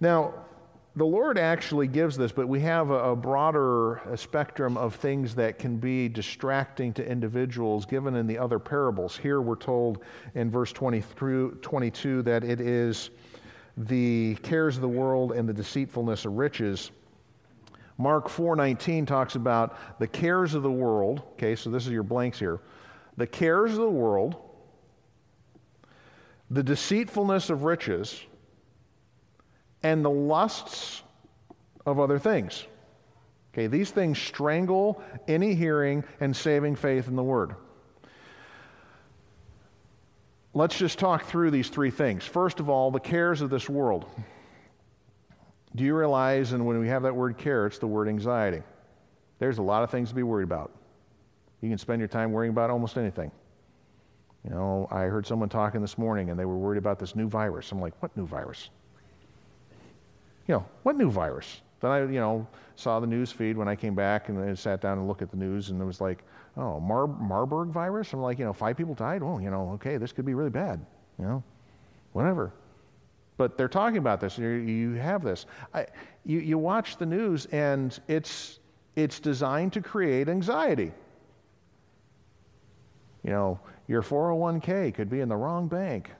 [0.00, 0.34] Now,
[0.96, 5.34] the Lord actually gives this, but we have a, a broader a spectrum of things
[5.34, 9.16] that can be distracting to individuals given in the other parables.
[9.16, 10.02] Here we're told
[10.34, 13.10] in verse 20 through 22 that it is
[13.76, 16.90] the cares of the world and the deceitfulness of riches.
[17.98, 21.22] Mark 4:19 talks about the cares of the world.
[21.32, 22.60] Okay, so this is your blanks here.
[23.16, 24.36] The cares of the world,
[26.50, 28.20] the deceitfulness of riches,
[29.82, 31.02] and the lusts
[31.86, 32.66] of other things.
[33.52, 37.54] Okay, these things strangle any hearing and saving faith in the word.
[40.56, 42.24] Let's just talk through these three things.
[42.24, 44.06] First of all, the cares of this world.
[45.74, 48.62] Do you realize, and when we have that word care, it's the word anxiety?
[49.40, 50.70] There's a lot of things to be worried about.
[51.60, 53.32] You can spend your time worrying about almost anything.
[54.44, 57.28] You know, I heard someone talking this morning and they were worried about this new
[57.28, 57.72] virus.
[57.72, 58.68] I'm like, what new virus?
[60.46, 61.62] You know, what new virus?
[61.84, 64.80] Then I, you know, saw the news feed when I came back and I sat
[64.80, 66.24] down and looked at the news and it was like,
[66.56, 68.14] oh, Mar- Marburg virus?
[68.14, 69.22] I'm like, you know, five people died.
[69.22, 70.80] Oh, you know, okay, this could be really bad.
[71.18, 71.42] You know,
[72.14, 72.54] whatever.
[73.36, 74.38] But they're talking about this.
[74.38, 75.44] You have this.
[75.74, 75.84] I,
[76.24, 78.60] you, you watch the news, and it's,
[78.96, 80.90] it's designed to create anxiety.
[83.24, 86.10] You know, your 401k could be in the wrong bank.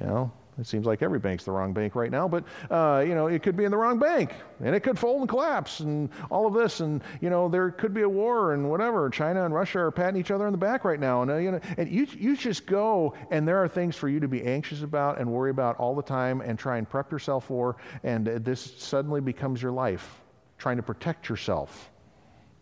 [0.00, 3.14] You know, it seems like every bank's the wrong bank right now, but uh, you
[3.14, 6.10] know it could be in the wrong bank, and it could fold and collapse, and
[6.30, 9.08] all of this, and you know there could be a war and whatever.
[9.10, 11.52] China and Russia are patting each other on the back right now, and uh, you
[11.52, 14.82] know, and you you just go, and there are things for you to be anxious
[14.82, 18.74] about and worry about all the time, and try and prep yourself for, and this
[18.76, 20.20] suddenly becomes your life,
[20.58, 21.90] trying to protect yourself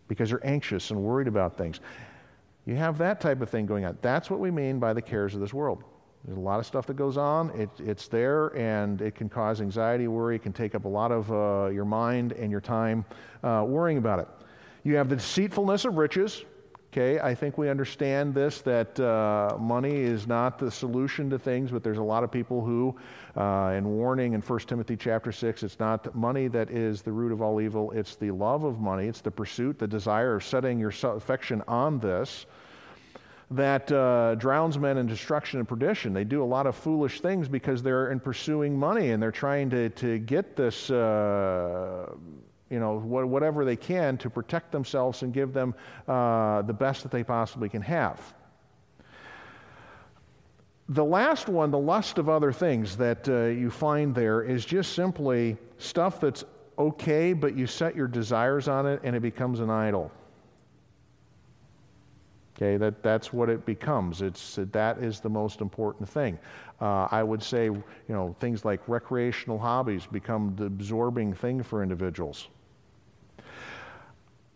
[0.09, 1.81] because you're anxious and worried about things.
[2.64, 3.96] You have that type of thing going on.
[4.03, 5.85] That's what we mean by the cares of this world.
[6.24, 7.50] There's a lot of stuff that goes on.
[7.50, 10.37] It, it's there, and it can cause anxiety, worry.
[10.37, 13.04] It can take up a lot of uh, your mind and your time
[13.42, 14.28] uh, worrying about it.
[14.85, 16.44] You have the deceitfulness of riches.
[16.90, 21.70] Okay, I think we understand this that uh, money is not the solution to things,
[21.70, 22.96] but there's a lot of people who,
[23.37, 27.31] uh, in warning in 1 Timothy chapter 6, it's not money that is the root
[27.31, 30.81] of all evil, it's the love of money, it's the pursuit, the desire of setting
[30.81, 32.46] your affection on this
[33.50, 36.12] that uh, drowns men in destruction and perdition.
[36.12, 39.70] They do a lot of foolish things because they're in pursuing money and they're trying
[39.70, 42.12] to, to get this, uh,
[42.68, 45.74] you know, whatever they can to protect themselves and give them
[46.06, 48.34] uh, the best that they possibly can have.
[50.90, 54.94] The last one, the lust of other things that uh, you find there, is just
[54.94, 56.44] simply stuff that's
[56.78, 60.11] okay, but you set your desires on it and it becomes an idol.
[62.59, 64.21] Okay, that, that's what it becomes.
[64.21, 66.37] It's, that is the most important thing.
[66.81, 71.85] Uh, I would say, you know, things like recreational hobbies become the absorbing thing for
[71.85, 72.49] individuals.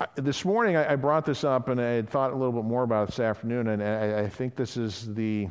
[0.00, 2.64] I, this morning I, I, brought this up and I had thought a little bit
[2.64, 5.46] more about it this afternoon, and I, I think this is the,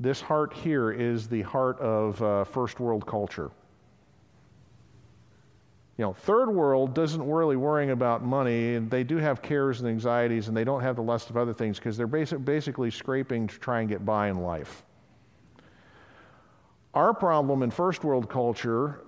[0.00, 3.52] this heart here is the heart of uh, first world culture.
[5.98, 9.88] You know, third world doesn't really worrying about money, and they do have cares and
[9.88, 13.46] anxieties, and they don't have the lust of other things because they're basic, basically scraping
[13.46, 14.84] to try and get by in life.
[16.94, 19.00] Our problem in first world culture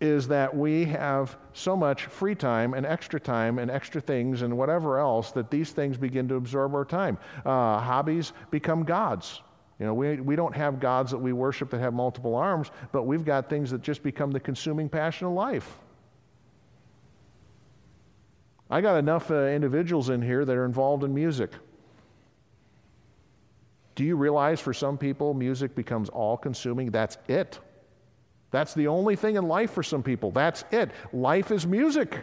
[0.00, 4.58] is that we have so much free time and extra time and extra things and
[4.58, 7.16] whatever else that these things begin to absorb our time.
[7.44, 9.42] Uh, hobbies become gods.
[9.78, 13.04] You know, we, we don't have gods that we worship that have multiple arms, but
[13.04, 15.78] we've got things that just become the consuming passion of life.
[18.72, 21.50] I got enough uh, individuals in here that are involved in music.
[23.94, 26.90] Do you realize for some people, music becomes all consuming?
[26.90, 27.58] That's it.
[28.50, 30.30] That's the only thing in life for some people.
[30.30, 30.90] That's it.
[31.12, 32.18] Life is music.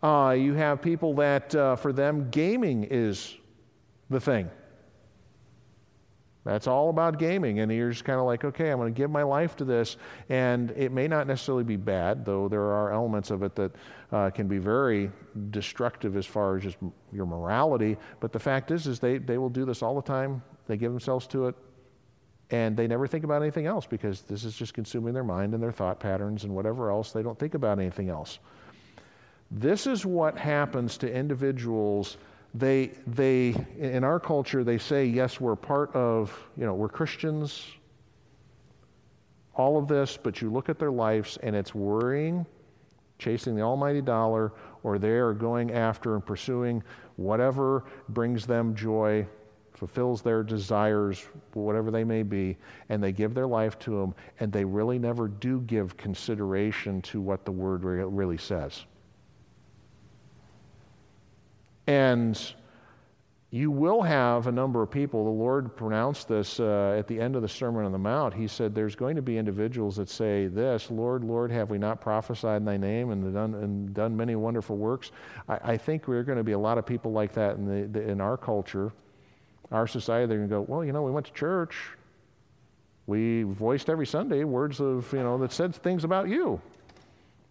[0.00, 3.36] Uh, you have people that, uh, for them, gaming is
[4.10, 4.48] the thing.
[6.44, 7.60] That's all about gaming.
[7.60, 9.96] And you're just kind of like, okay, I'm going to give my life to this.
[10.28, 13.72] And it may not necessarily be bad, though there are elements of it that
[14.12, 15.10] uh, can be very
[15.50, 16.78] destructive as far as just
[17.12, 17.96] your morality.
[18.20, 20.42] But the fact is, is they, they will do this all the time.
[20.66, 21.54] They give themselves to it.
[22.50, 25.62] And they never think about anything else because this is just consuming their mind and
[25.62, 27.12] their thought patterns and whatever else.
[27.12, 28.38] They don't think about anything else.
[29.50, 32.16] This is what happens to individuals
[32.58, 37.64] they, they, in our culture, they say, yes, we're part of, you know, we're Christians,
[39.54, 42.44] all of this, but you look at their lives and it's worrying,
[43.18, 46.82] chasing the almighty dollar, or they are going after and pursuing
[47.16, 49.26] whatever brings them joy,
[49.74, 52.56] fulfills their desires, whatever they may be,
[52.88, 57.20] and they give their life to them, and they really never do give consideration to
[57.20, 58.84] what the word really says.
[61.88, 62.38] And
[63.50, 65.24] you will have a number of people.
[65.24, 68.34] The Lord pronounced this uh, at the end of the Sermon on the Mount.
[68.34, 71.98] He said, There's going to be individuals that say this Lord, Lord, have we not
[71.98, 75.12] prophesied in thy name and done, and done many wonderful works?
[75.48, 77.88] I, I think we're going to be a lot of people like that in, the,
[77.88, 78.92] the, in our culture,
[79.72, 80.26] our society.
[80.26, 81.74] They're going to go, Well, you know, we went to church.
[83.06, 86.60] We voiced every Sunday words of, you know, that said things about you.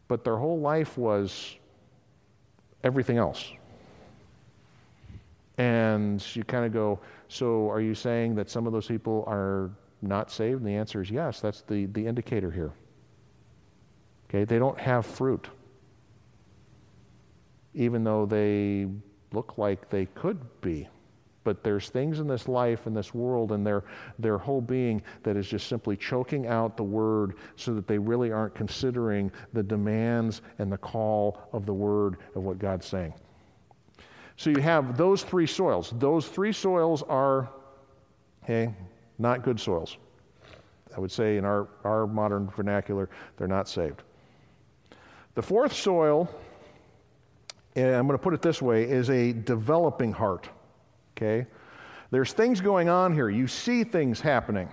[0.07, 1.55] But their whole life was
[2.83, 3.51] everything else.
[5.57, 9.71] And you kind of go, so are you saying that some of those people are
[10.01, 10.59] not saved?
[10.59, 11.39] And the answer is yes.
[11.39, 12.71] That's the, the indicator here.
[14.29, 15.47] Okay, they don't have fruit,
[17.73, 18.87] even though they
[19.31, 20.87] look like they could be.
[21.43, 23.85] But there's things in this life, in this world, and their,
[24.19, 28.33] their whole being that is just simply choking out the word so that they really
[28.33, 33.13] aren't considering the demands and the call of the word of what God's saying.
[34.37, 35.91] So you have those three soils.
[35.97, 37.49] Those three soils are,
[38.43, 38.73] hey,
[39.17, 39.97] not good soils.
[40.95, 44.03] I would say in our, our modern vernacular, they're not saved.
[45.33, 46.29] The fourth soil,
[47.75, 50.49] and I'm going to put it this way, is a developing heart.
[51.15, 51.47] Okay?
[52.11, 53.29] There's things going on here.
[53.29, 54.71] You see things happening.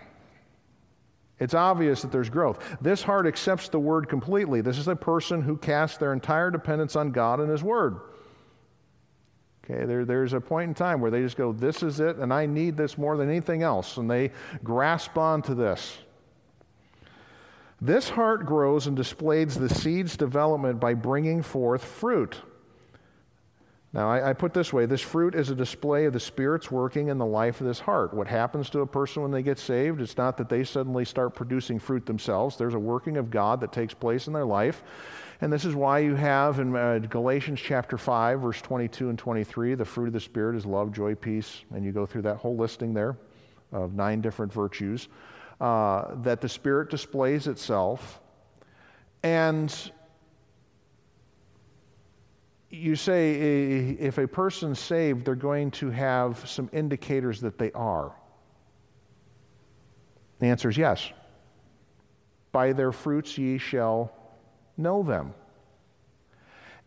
[1.41, 2.63] It's obvious that there's growth.
[2.81, 4.61] This heart accepts the word completely.
[4.61, 7.99] This is a person who casts their entire dependence on God and His word.
[9.65, 12.33] Okay, there, there's a point in time where they just go, This is it, and
[12.33, 13.97] I need this more than anything else.
[13.97, 14.31] And they
[14.63, 15.97] grasp onto this.
[17.81, 22.37] This heart grows and displays the seed's development by bringing forth fruit.
[23.95, 27.09] Now, I, I, put this way this fruit is a display of the Spirit's working
[27.09, 28.13] in the life of this heart.
[28.13, 30.01] What happens to a person when they get saved?
[30.01, 33.73] It's not that they suddenly start producing fruit themselves, there's a working of God that
[33.73, 34.83] takes place in their life.
[35.41, 39.75] And this is why you have in uh, Galatians chapter 5, verse 22 and 23,
[39.75, 41.63] the fruit of the Spirit is love, joy, peace.
[41.73, 43.17] And you go through that whole listing there
[43.71, 45.09] of nine different virtues.
[45.61, 48.21] Uh, that the Spirit displays itself.
[49.23, 49.73] And
[52.75, 58.13] you say if a person's saved, they're going to have some indicators that they are.
[60.41, 61.11] The answer is yes.
[62.53, 64.13] By their fruits ye shall
[64.77, 65.35] know them.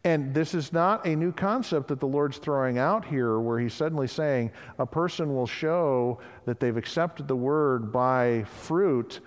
[0.04, 3.74] And this is not a new concept that the Lord's throwing out here, where He's
[3.74, 9.20] suddenly saying a person will show that they've accepted the word by fruit.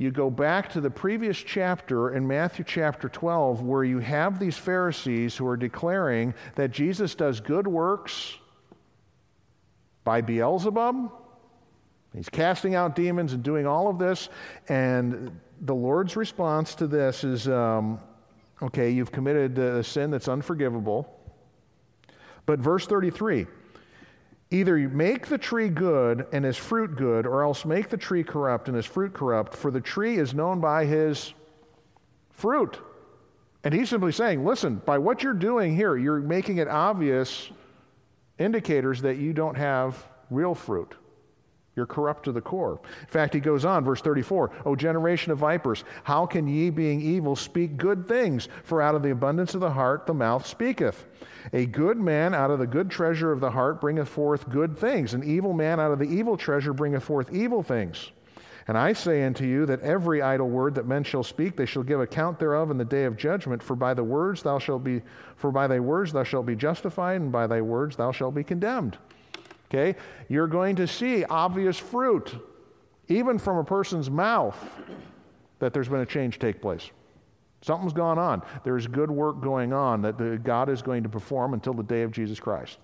[0.00, 4.56] You go back to the previous chapter in Matthew chapter 12, where you have these
[4.56, 8.34] Pharisees who are declaring that Jesus does good works
[10.02, 11.12] by Beelzebub.
[12.14, 14.30] He's casting out demons and doing all of this.
[14.70, 18.00] And the Lord's response to this is um,
[18.62, 21.14] Okay, you've committed a sin that's unforgivable.
[22.46, 23.46] But verse 33
[24.50, 28.68] either make the tree good and his fruit good, or else make the tree corrupt
[28.68, 31.32] and his fruit corrupt, for the tree is known by his
[32.30, 32.78] fruit.
[33.62, 37.50] And he's simply saying, listen, by what you're doing here, you're making it obvious
[38.38, 40.94] indicators that you don't have real fruit.
[41.76, 42.80] You're corrupt to the core.
[43.00, 47.00] In fact, he goes on, verse 34 O generation of vipers, how can ye, being
[47.00, 48.48] evil, speak good things?
[48.64, 51.06] For out of the abundance of the heart the mouth speaketh.
[51.52, 55.14] A good man out of the good treasure of the heart bringeth forth good things.
[55.14, 58.10] An evil man out of the evil treasure bringeth forth evil things.
[58.68, 61.82] And I say unto you that every idle word that men shall speak, they shall
[61.82, 63.62] give account thereof in the day of judgment.
[63.62, 65.02] For by the words thou shalt be,
[65.36, 68.44] for by thy words thou shalt be justified, and by thy words thou shalt be
[68.44, 68.98] condemned.
[69.70, 69.98] Okay?
[70.28, 72.34] You're going to see obvious fruit,
[73.08, 74.56] even from a person's mouth,
[75.60, 76.90] that there's been a change take place.
[77.62, 78.42] Something's gone on.
[78.64, 82.02] There's good work going on that the, God is going to perform until the day
[82.02, 82.78] of Jesus Christ.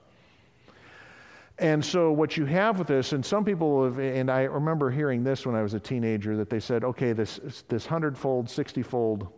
[1.58, 5.24] And so, what you have with this, and some people have, and I remember hearing
[5.24, 9.28] this when I was a teenager, that they said, okay, this, this hundredfold, sixtyfold,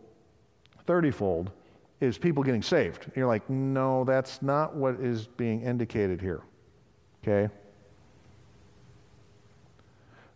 [0.85, 1.47] thirtyfold
[2.01, 3.05] is people getting saved.
[3.05, 6.41] And you're like, no, that's not what is being indicated here.
[7.23, 7.53] Okay?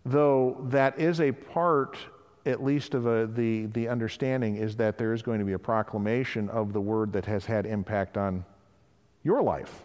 [0.05, 1.97] Though that is a part,
[2.45, 5.59] at least of a, the, the understanding, is that there is going to be a
[5.59, 8.43] proclamation of the word that has had impact on
[9.23, 9.83] your life.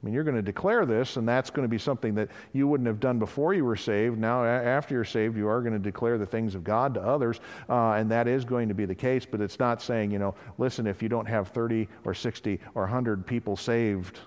[0.00, 2.68] I mean, you're going to declare this, and that's going to be something that you
[2.68, 4.16] wouldn't have done before you were saved.
[4.16, 7.40] Now, after you're saved, you are going to declare the things of God to others,
[7.68, 9.26] uh, and that is going to be the case.
[9.28, 12.82] But it's not saying, you know, listen, if you don't have 30 or 60 or
[12.82, 14.20] 100 people saved,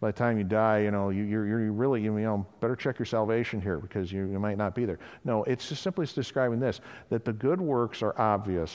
[0.00, 2.98] by the time you die, you know, you, you're, you're really, you know, better check
[2.98, 4.98] your salvation here because you, you might not be there.
[5.24, 8.72] No, it's just simply describing this that the good works are obvious,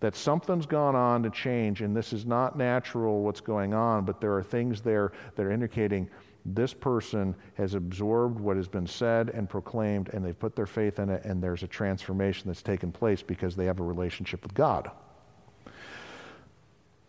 [0.00, 4.20] that something's gone on to change, and this is not natural what's going on, but
[4.20, 6.08] there are things there that are indicating
[6.46, 10.98] this person has absorbed what has been said and proclaimed, and they've put their faith
[10.98, 14.54] in it, and there's a transformation that's taken place because they have a relationship with
[14.54, 14.90] God.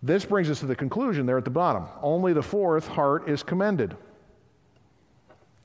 [0.06, 1.88] This brings us to the conclusion there at the bottom.
[2.00, 3.98] Only the fourth heart is commended.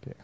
[0.02, 0.16] Okay.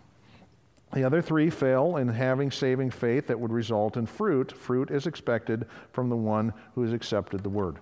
[0.95, 4.57] The other three fail in having saving faith that would result in fruit.
[4.57, 7.77] Fruit is expected from the one who has accepted the word.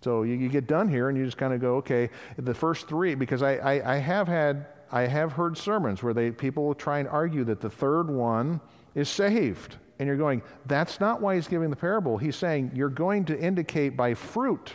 [0.00, 2.08] So you, you get done here and you just kind of go, okay,
[2.38, 6.30] the first three, because I, I, I have had, I have heard sermons where they,
[6.30, 8.58] people try and argue that the third one
[8.94, 9.76] is saved.
[9.98, 12.16] And you're going, that's not why he's giving the parable.
[12.16, 14.72] He's saying you're going to indicate by fruit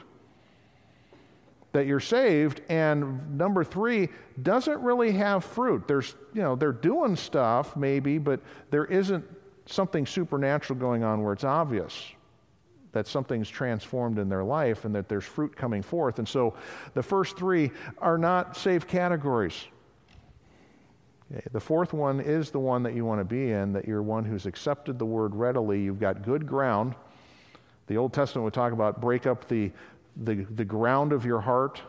[1.73, 4.09] that you're saved and number three
[4.41, 5.87] doesn't really have fruit.
[5.87, 9.25] There's you know they're doing stuff maybe but there isn't
[9.65, 12.11] something supernatural going on where it's obvious
[12.91, 16.19] that something's transformed in their life and that there's fruit coming forth.
[16.19, 16.55] And so
[16.93, 19.67] the first three are not safe categories.
[21.53, 24.25] The fourth one is the one that you want to be in that you're one
[24.25, 25.81] who's accepted the word readily.
[25.81, 26.93] You've got good ground.
[27.87, 29.71] The Old Testament would talk about break up the,
[30.15, 31.81] the, the ground of your heart.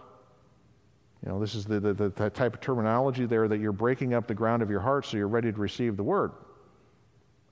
[1.25, 4.27] You know, this is the, the, the type of terminology there that you're breaking up
[4.27, 6.33] the ground of your heart so you're ready to receive the word.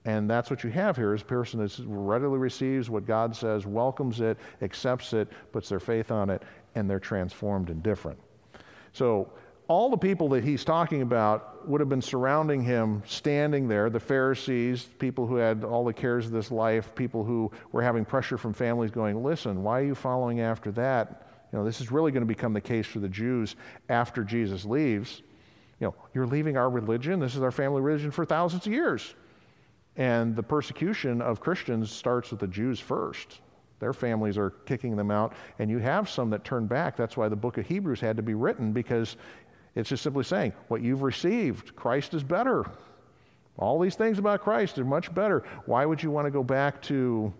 [0.04, 3.66] And that's what you have here is a person that readily receives what God says,
[3.66, 6.42] welcomes it, accepts it, puts their faith on it,
[6.74, 8.18] and they're transformed and different.
[8.92, 9.30] So
[9.70, 14.00] all the people that he's talking about would have been surrounding him, standing there the
[14.00, 18.36] Pharisees, people who had all the cares of this life, people who were having pressure
[18.36, 21.28] from families going, Listen, why are you following after that?
[21.52, 23.54] You know, this is really going to become the case for the Jews
[23.88, 25.22] after Jesus leaves.
[25.78, 27.20] You know, you're leaving our religion.
[27.20, 29.14] This is our family religion for thousands of years.
[29.94, 33.40] And the persecution of Christians starts with the Jews first.
[33.80, 36.96] Their families are kicking them out, and you have some that turn back.
[36.96, 39.16] That's why the book of Hebrews had to be written because
[39.74, 42.66] it's just simply saying, what you've received, Christ is better.
[43.58, 45.44] All these things about Christ are much better.
[45.66, 47.32] Why would you want to go back to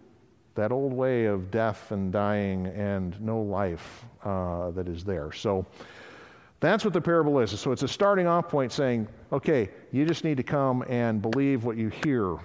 [0.55, 5.33] that old way of death and dying and no life uh, that is there.
[5.33, 5.65] So
[6.61, 7.59] that's what the parable is.
[7.59, 11.65] So it's a starting off point saying, okay, you just need to come and believe
[11.65, 12.37] what you hear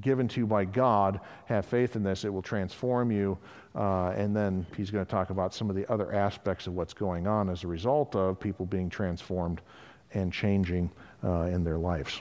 [0.00, 1.20] given to you by God.
[1.46, 3.38] Have faith in this, it will transform you.
[3.74, 6.92] Uh, and then he's going to talk about some of the other aspects of what's
[6.92, 9.60] going on as a result of people being transformed
[10.14, 10.90] and changing
[11.22, 12.20] uh, in their lives.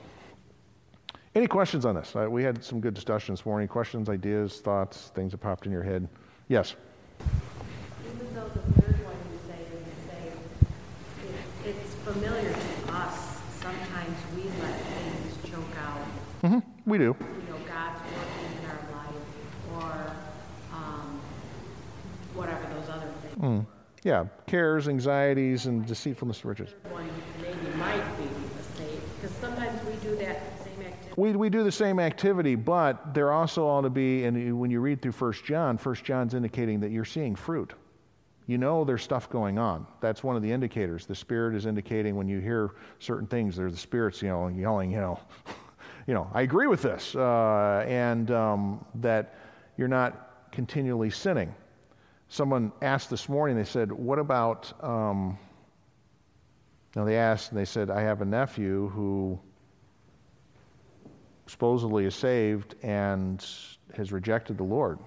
[1.36, 2.16] Any questions on this?
[2.16, 3.68] Uh, we had some good discussion this morning.
[3.68, 6.08] Questions, ideas, thoughts, things that popped in your head?
[6.48, 6.76] Yes?
[8.06, 10.34] Even though the third one you say is the same,
[11.66, 13.38] it, it's familiar to us.
[13.62, 16.02] Sometimes we let things choke out.
[16.44, 17.04] Mm-hmm, we do.
[17.04, 19.24] You know, God's working in our life,
[19.76, 20.16] or
[20.74, 21.22] um,
[22.34, 23.29] whatever those other things.
[23.40, 23.66] Mm.
[24.04, 26.76] Yeah, cares, anxieties, and deceitfulness of riches.
[26.90, 27.10] One
[27.42, 31.14] maybe might be the same, because sometimes we do that same activity.
[31.22, 34.80] We, we do the same activity, but there also ought to be, and when you
[34.80, 37.74] read through 1 John, 1 John's indicating that you're seeing fruit.
[38.48, 39.86] You know there's stuff going on.
[40.02, 41.06] That's one of the indicators.
[41.06, 44.92] The Spirit is indicating when you hear certain things, there's the Spirit's you know, yelling,
[44.92, 45.20] you know,
[46.08, 49.36] you know, I agree with this, uh, and um, that
[49.78, 51.54] you're not continually sinning.
[52.30, 55.38] Someone asked this morning, they said, What about, um,
[56.96, 59.40] know, they asked, and they said, I have a nephew who
[61.48, 63.44] supposedly is saved and
[63.96, 65.00] has rejected the Lord.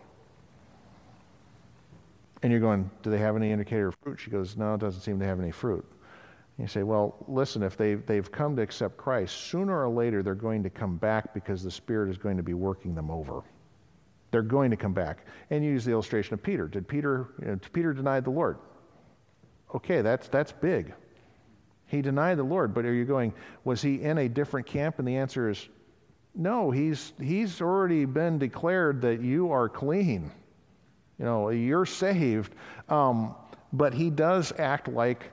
[2.42, 4.18] And you're going, Do they have any indicator of fruit?
[4.18, 5.84] She goes, No, it doesn't seem to have any fruit.
[6.58, 10.24] And you say, Well, listen, if they've, they've come to accept Christ, sooner or later
[10.24, 13.42] they're going to come back because the Spirit is going to be working them over.
[14.32, 15.24] They're going to come back.
[15.50, 16.66] And you use the illustration of Peter.
[16.66, 18.58] Did Peter, you know, Peter denied the Lord?
[19.72, 20.92] Okay, that's, that's big.
[21.86, 24.98] He denied the Lord, but are you going, was he in a different camp?
[24.98, 25.68] And the answer is
[26.34, 30.30] no, he's, he's already been declared that you are clean.
[31.18, 32.54] You know, you're saved.
[32.88, 33.34] Um,
[33.72, 35.30] but he does act like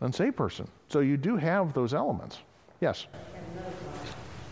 [0.00, 0.68] an unsaved person.
[0.88, 2.38] So you do have those elements.
[2.80, 3.06] Yes?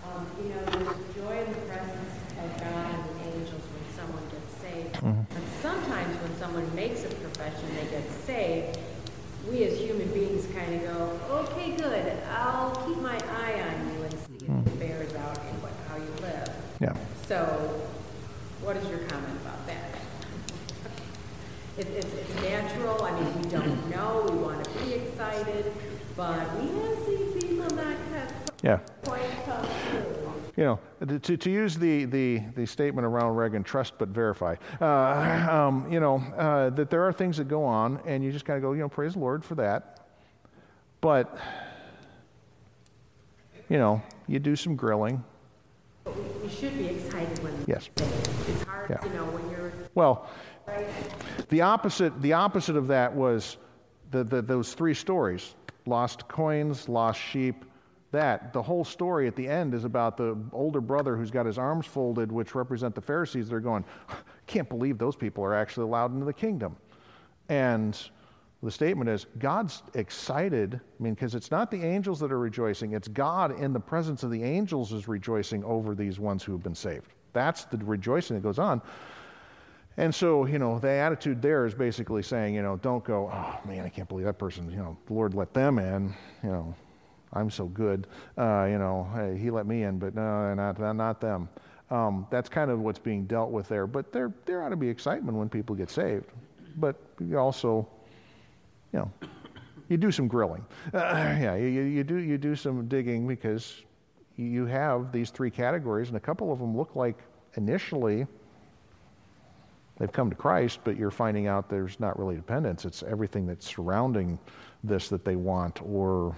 [0.04, 4.22] Um, you know, there's joy in the presence of God and the angels when someone
[4.30, 4.89] gets saved.
[5.02, 5.22] Mm-hmm.
[5.34, 8.78] But sometimes when someone makes a profession, they get saved,
[9.50, 11.20] we as human beings kind of go,
[11.50, 15.62] okay, good, I'll keep my eye on you and see if it bears out in
[15.62, 16.52] what, how you live.
[16.80, 16.94] Yeah.
[17.26, 17.80] So,
[18.60, 19.84] what is your comment about that?
[21.78, 25.72] It, it's, it's natural, I mean, we don't know, we want to be excited,
[26.14, 28.32] but we have seen people not have
[28.62, 28.78] Yeah.
[29.04, 30.32] quite come through.
[30.58, 35.48] you know, to, to use the, the, the statement around Reagan, trust but verify, uh,
[35.50, 38.56] um, you know, uh, that there are things that go on, and you just kind
[38.56, 40.06] of go, you know, praise the Lord for that.
[41.00, 41.38] But,
[43.68, 45.24] you know, you do some grilling.
[46.42, 47.88] We, should be excited when Yes.
[47.96, 49.04] it's hard, Yeah.
[49.04, 50.28] you know, when you're Well,
[50.66, 50.86] right.
[51.48, 53.56] the opposite, the opposite of that was
[54.10, 55.54] the, the, those three stories
[55.86, 57.64] lost coins, lost sheep.
[58.12, 61.58] That, the whole story at the end is about the older brother who's got his
[61.58, 63.48] arms folded, which represent the Pharisees.
[63.48, 63.84] They're going,
[64.46, 66.76] can't believe those people are actually allowed into the kingdom.
[67.48, 67.96] And
[68.62, 72.92] the statement is God's excited, I mean, because it's not the angels that are rejoicing,
[72.92, 76.62] it's God in the presence of the angels is rejoicing over these ones who have
[76.62, 77.12] been saved.
[77.32, 78.82] That's the rejoicing that goes on.
[79.96, 83.60] And so, you know, the attitude there is basically saying, you know, don't go, oh
[83.66, 86.74] man, I can't believe that person, you know, the Lord let them in, you know,
[87.32, 88.06] I'm so good,
[88.36, 91.48] uh, you know, hey, he let me in, but no, not, not them.
[91.90, 93.86] Um, that's kind of what's being dealt with there.
[93.86, 96.26] But there, there ought to be excitement when people get saved.
[96.76, 97.88] But you also,
[98.92, 99.10] you know,
[99.88, 100.64] you do some grilling.
[100.94, 103.82] Uh, yeah, you, you, do, you do some digging because
[104.36, 107.18] you have these three categories, and a couple of them look like
[107.56, 108.26] initially
[109.98, 112.84] they've come to Christ, but you're finding out there's not really dependence.
[112.84, 114.38] It's everything that's surrounding
[114.82, 116.34] this that they want, or,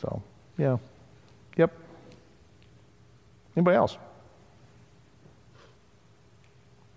[0.00, 0.22] so,
[0.58, 0.76] yeah.
[1.56, 1.72] Yep.
[3.56, 3.96] Anybody else?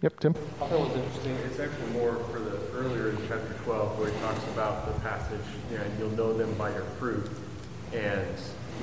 [0.01, 0.35] Yep, Tim?
[0.61, 4.11] I thought it was interesting, it's actually more for the earlier in chapter 12 where
[4.11, 5.41] he talks about the passage,
[5.71, 7.29] you know, you'll know them by your fruit.
[7.93, 8.35] And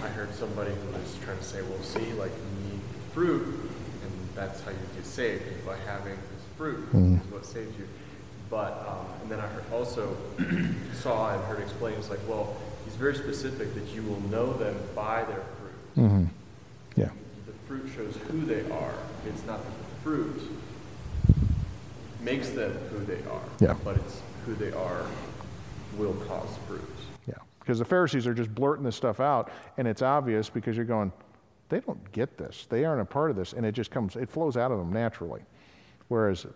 [0.03, 2.81] I heard somebody who was trying to say, well, see, like you need
[3.15, 7.77] fruit, and that's how you get saved, is by having this fruit is what saves
[7.79, 7.89] you.
[8.51, 10.17] But, um, and then I heard also
[11.01, 12.57] saw and heard explained, it's like, well,
[12.97, 16.05] he's very specific that you will know them by their fruit.
[16.05, 16.25] Mm-hmm.
[16.97, 17.11] Yeah.
[17.47, 18.95] The fruit shows who they are.
[19.27, 20.41] It's not the fruit
[22.21, 23.43] makes them who they are.
[23.61, 23.75] Yeah.
[23.85, 25.05] But it's who they are
[25.97, 26.83] will cause fruit.
[27.29, 30.85] Yeah, because the Pharisees are just blurting this stuff out, and it's obvious because you're
[30.87, 31.13] going,
[31.69, 32.67] they don't get this.
[32.69, 34.93] They aren't a part of this, and it just comes, it flows out of them
[34.93, 35.43] naturally.
[36.09, 36.47] Whereas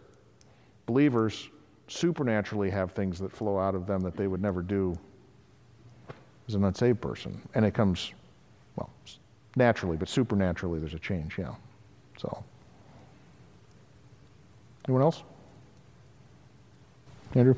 [0.87, 1.51] believers
[1.89, 4.97] supernaturally have things that flow out of them that they would never do
[6.51, 7.41] as an unsaved person.
[7.55, 8.13] And it comes,
[8.75, 8.91] well,
[9.57, 11.55] naturally, but supernaturally there's a change, yeah.
[12.19, 12.45] So,
[14.89, 15.23] anyone else?
[17.37, 17.55] Andrew?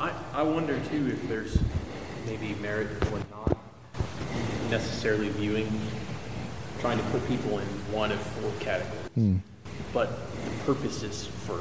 [0.00, 1.58] I, I wonder too if there's
[2.26, 3.56] maybe merit for not
[4.68, 5.70] necessarily viewing,
[6.80, 9.10] trying to put people in one of four categories.
[9.14, 9.36] Hmm.
[9.92, 10.10] But
[10.44, 11.60] the purpose is for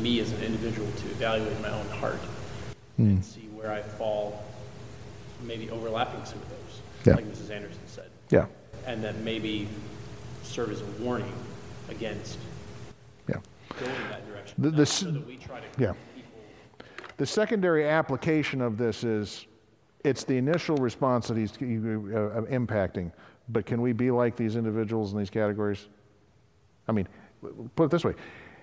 [0.00, 2.20] me as an individual to evaluate my own heart
[2.96, 3.02] Hmm.
[3.02, 4.44] and see where I fall,
[5.42, 7.14] maybe overlapping some of those, Yeah.
[7.14, 7.50] like Mrs.
[7.50, 8.10] Anderson said.
[8.30, 8.46] Yeah,
[8.86, 9.68] And then maybe
[10.42, 11.32] serve as a warning
[11.88, 12.38] against
[13.28, 13.36] yeah.
[13.78, 14.54] going in that direction.
[14.58, 15.92] The- the so that we try to yeah.
[17.16, 19.46] The secondary application of this is
[20.02, 23.12] it's the initial response that he's uh, uh, impacting,
[23.48, 25.88] but can we be like these individuals in these categories?
[26.88, 27.08] I mean,
[27.76, 28.14] put it this way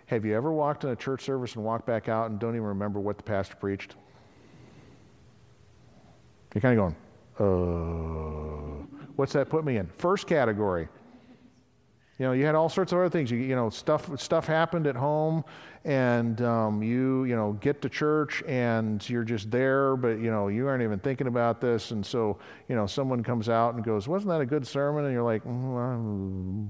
[0.08, 2.68] Have you ever walked in a church service and walked back out and don't even
[2.68, 3.96] remember what the pastor preached?
[6.54, 6.96] You're kind of going,
[7.40, 9.88] uh, what's that put me in?
[9.98, 10.88] First category.
[12.22, 13.32] You know, you had all sorts of other things.
[13.32, 15.44] You, you know, stuff stuff happened at home,
[15.86, 20.48] and um, you you know get to church and you're just there, but you know
[20.48, 22.38] you aren't even thinking about this, and so
[22.70, 25.44] you know someone comes out and goes, "Wasn't that a good sermon?" And you're like,
[25.46, 26.68] mm,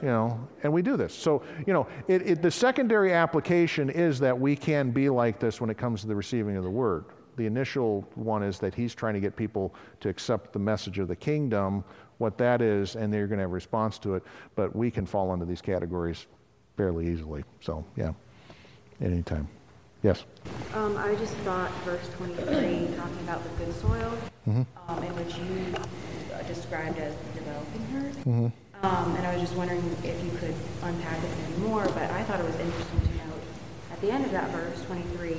[0.00, 1.12] you know, and we do this.
[1.12, 5.60] So you know, it, it, the secondary application is that we can be like this
[5.60, 7.06] when it comes to the receiving of the word.
[7.38, 11.06] The initial one is that he's trying to get people to accept the message of
[11.06, 11.84] the kingdom,
[12.18, 14.24] what that is, and they're going to have a response to it.
[14.56, 16.26] But we can fall into these categories
[16.76, 17.44] fairly easily.
[17.60, 18.10] So, yeah,
[19.00, 19.46] anytime.
[20.02, 20.24] Yes?
[20.74, 22.42] Um, I just thought verse 23,
[22.96, 24.18] talking about the good soil,
[24.88, 25.74] um, in which you
[26.52, 28.52] described as developing her.
[28.82, 32.24] Um, and I was just wondering if you could unpack this maybe more, but I
[32.24, 33.42] thought it was interesting to note
[33.92, 35.36] at the end of that verse 23,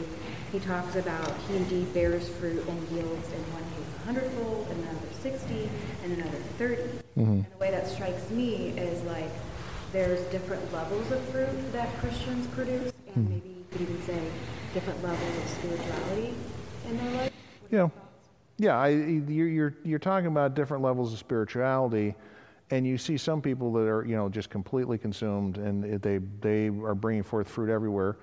[0.51, 4.79] he talks about he indeed bears fruit and yields in one case a hundredfold, in
[4.79, 5.69] another 60,
[6.03, 6.81] and another 30.
[6.81, 7.21] Mm-hmm.
[7.21, 9.29] And the way that strikes me is like
[9.91, 13.29] there's different levels of fruit that Christians produce, and mm-hmm.
[13.29, 14.19] maybe you could even say
[14.73, 16.33] different levels of spirituality
[16.87, 17.33] in their life.
[17.61, 17.89] What Yeah.
[18.61, 22.13] Yeah, I, you're, you're, you're talking about different levels of spirituality,
[22.71, 26.67] and you see some people that are, you know, just completely consumed, and they, they
[26.67, 28.17] are bringing forth fruit everywhere.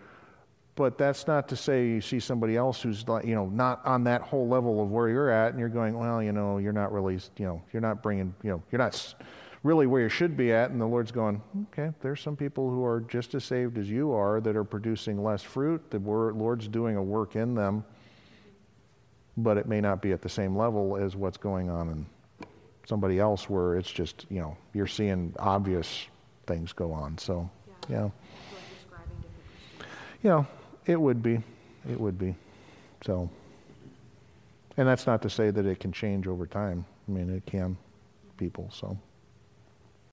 [0.77, 4.05] But that's not to say you see somebody else who's, like, you know, not on
[4.05, 6.93] that whole level of where you're at, and you're going, well, you know, you're not
[6.93, 9.15] really, you know, you're not bringing, you know, you're not
[9.63, 12.85] really where you should be at, and the Lord's going, okay, there's some people who
[12.85, 15.91] are just as saved as you are that are producing less fruit.
[15.91, 17.83] The Lord's doing a work in them
[19.37, 22.07] but it may not be at the same level as what's going on in
[22.87, 26.07] somebody else where it's just, you know, you're seeing obvious
[26.47, 27.19] things go on.
[27.19, 27.49] So,
[27.89, 28.05] yeah.
[28.05, 28.13] Like
[28.75, 29.43] describing different
[29.79, 30.23] Christians.
[30.23, 30.45] Yeah,
[30.87, 31.41] it would be.
[31.91, 32.35] It would be.
[33.05, 33.29] So,
[34.77, 36.85] and that's not to say that it can change over time.
[37.09, 37.77] I mean, it can,
[38.37, 38.97] people, so.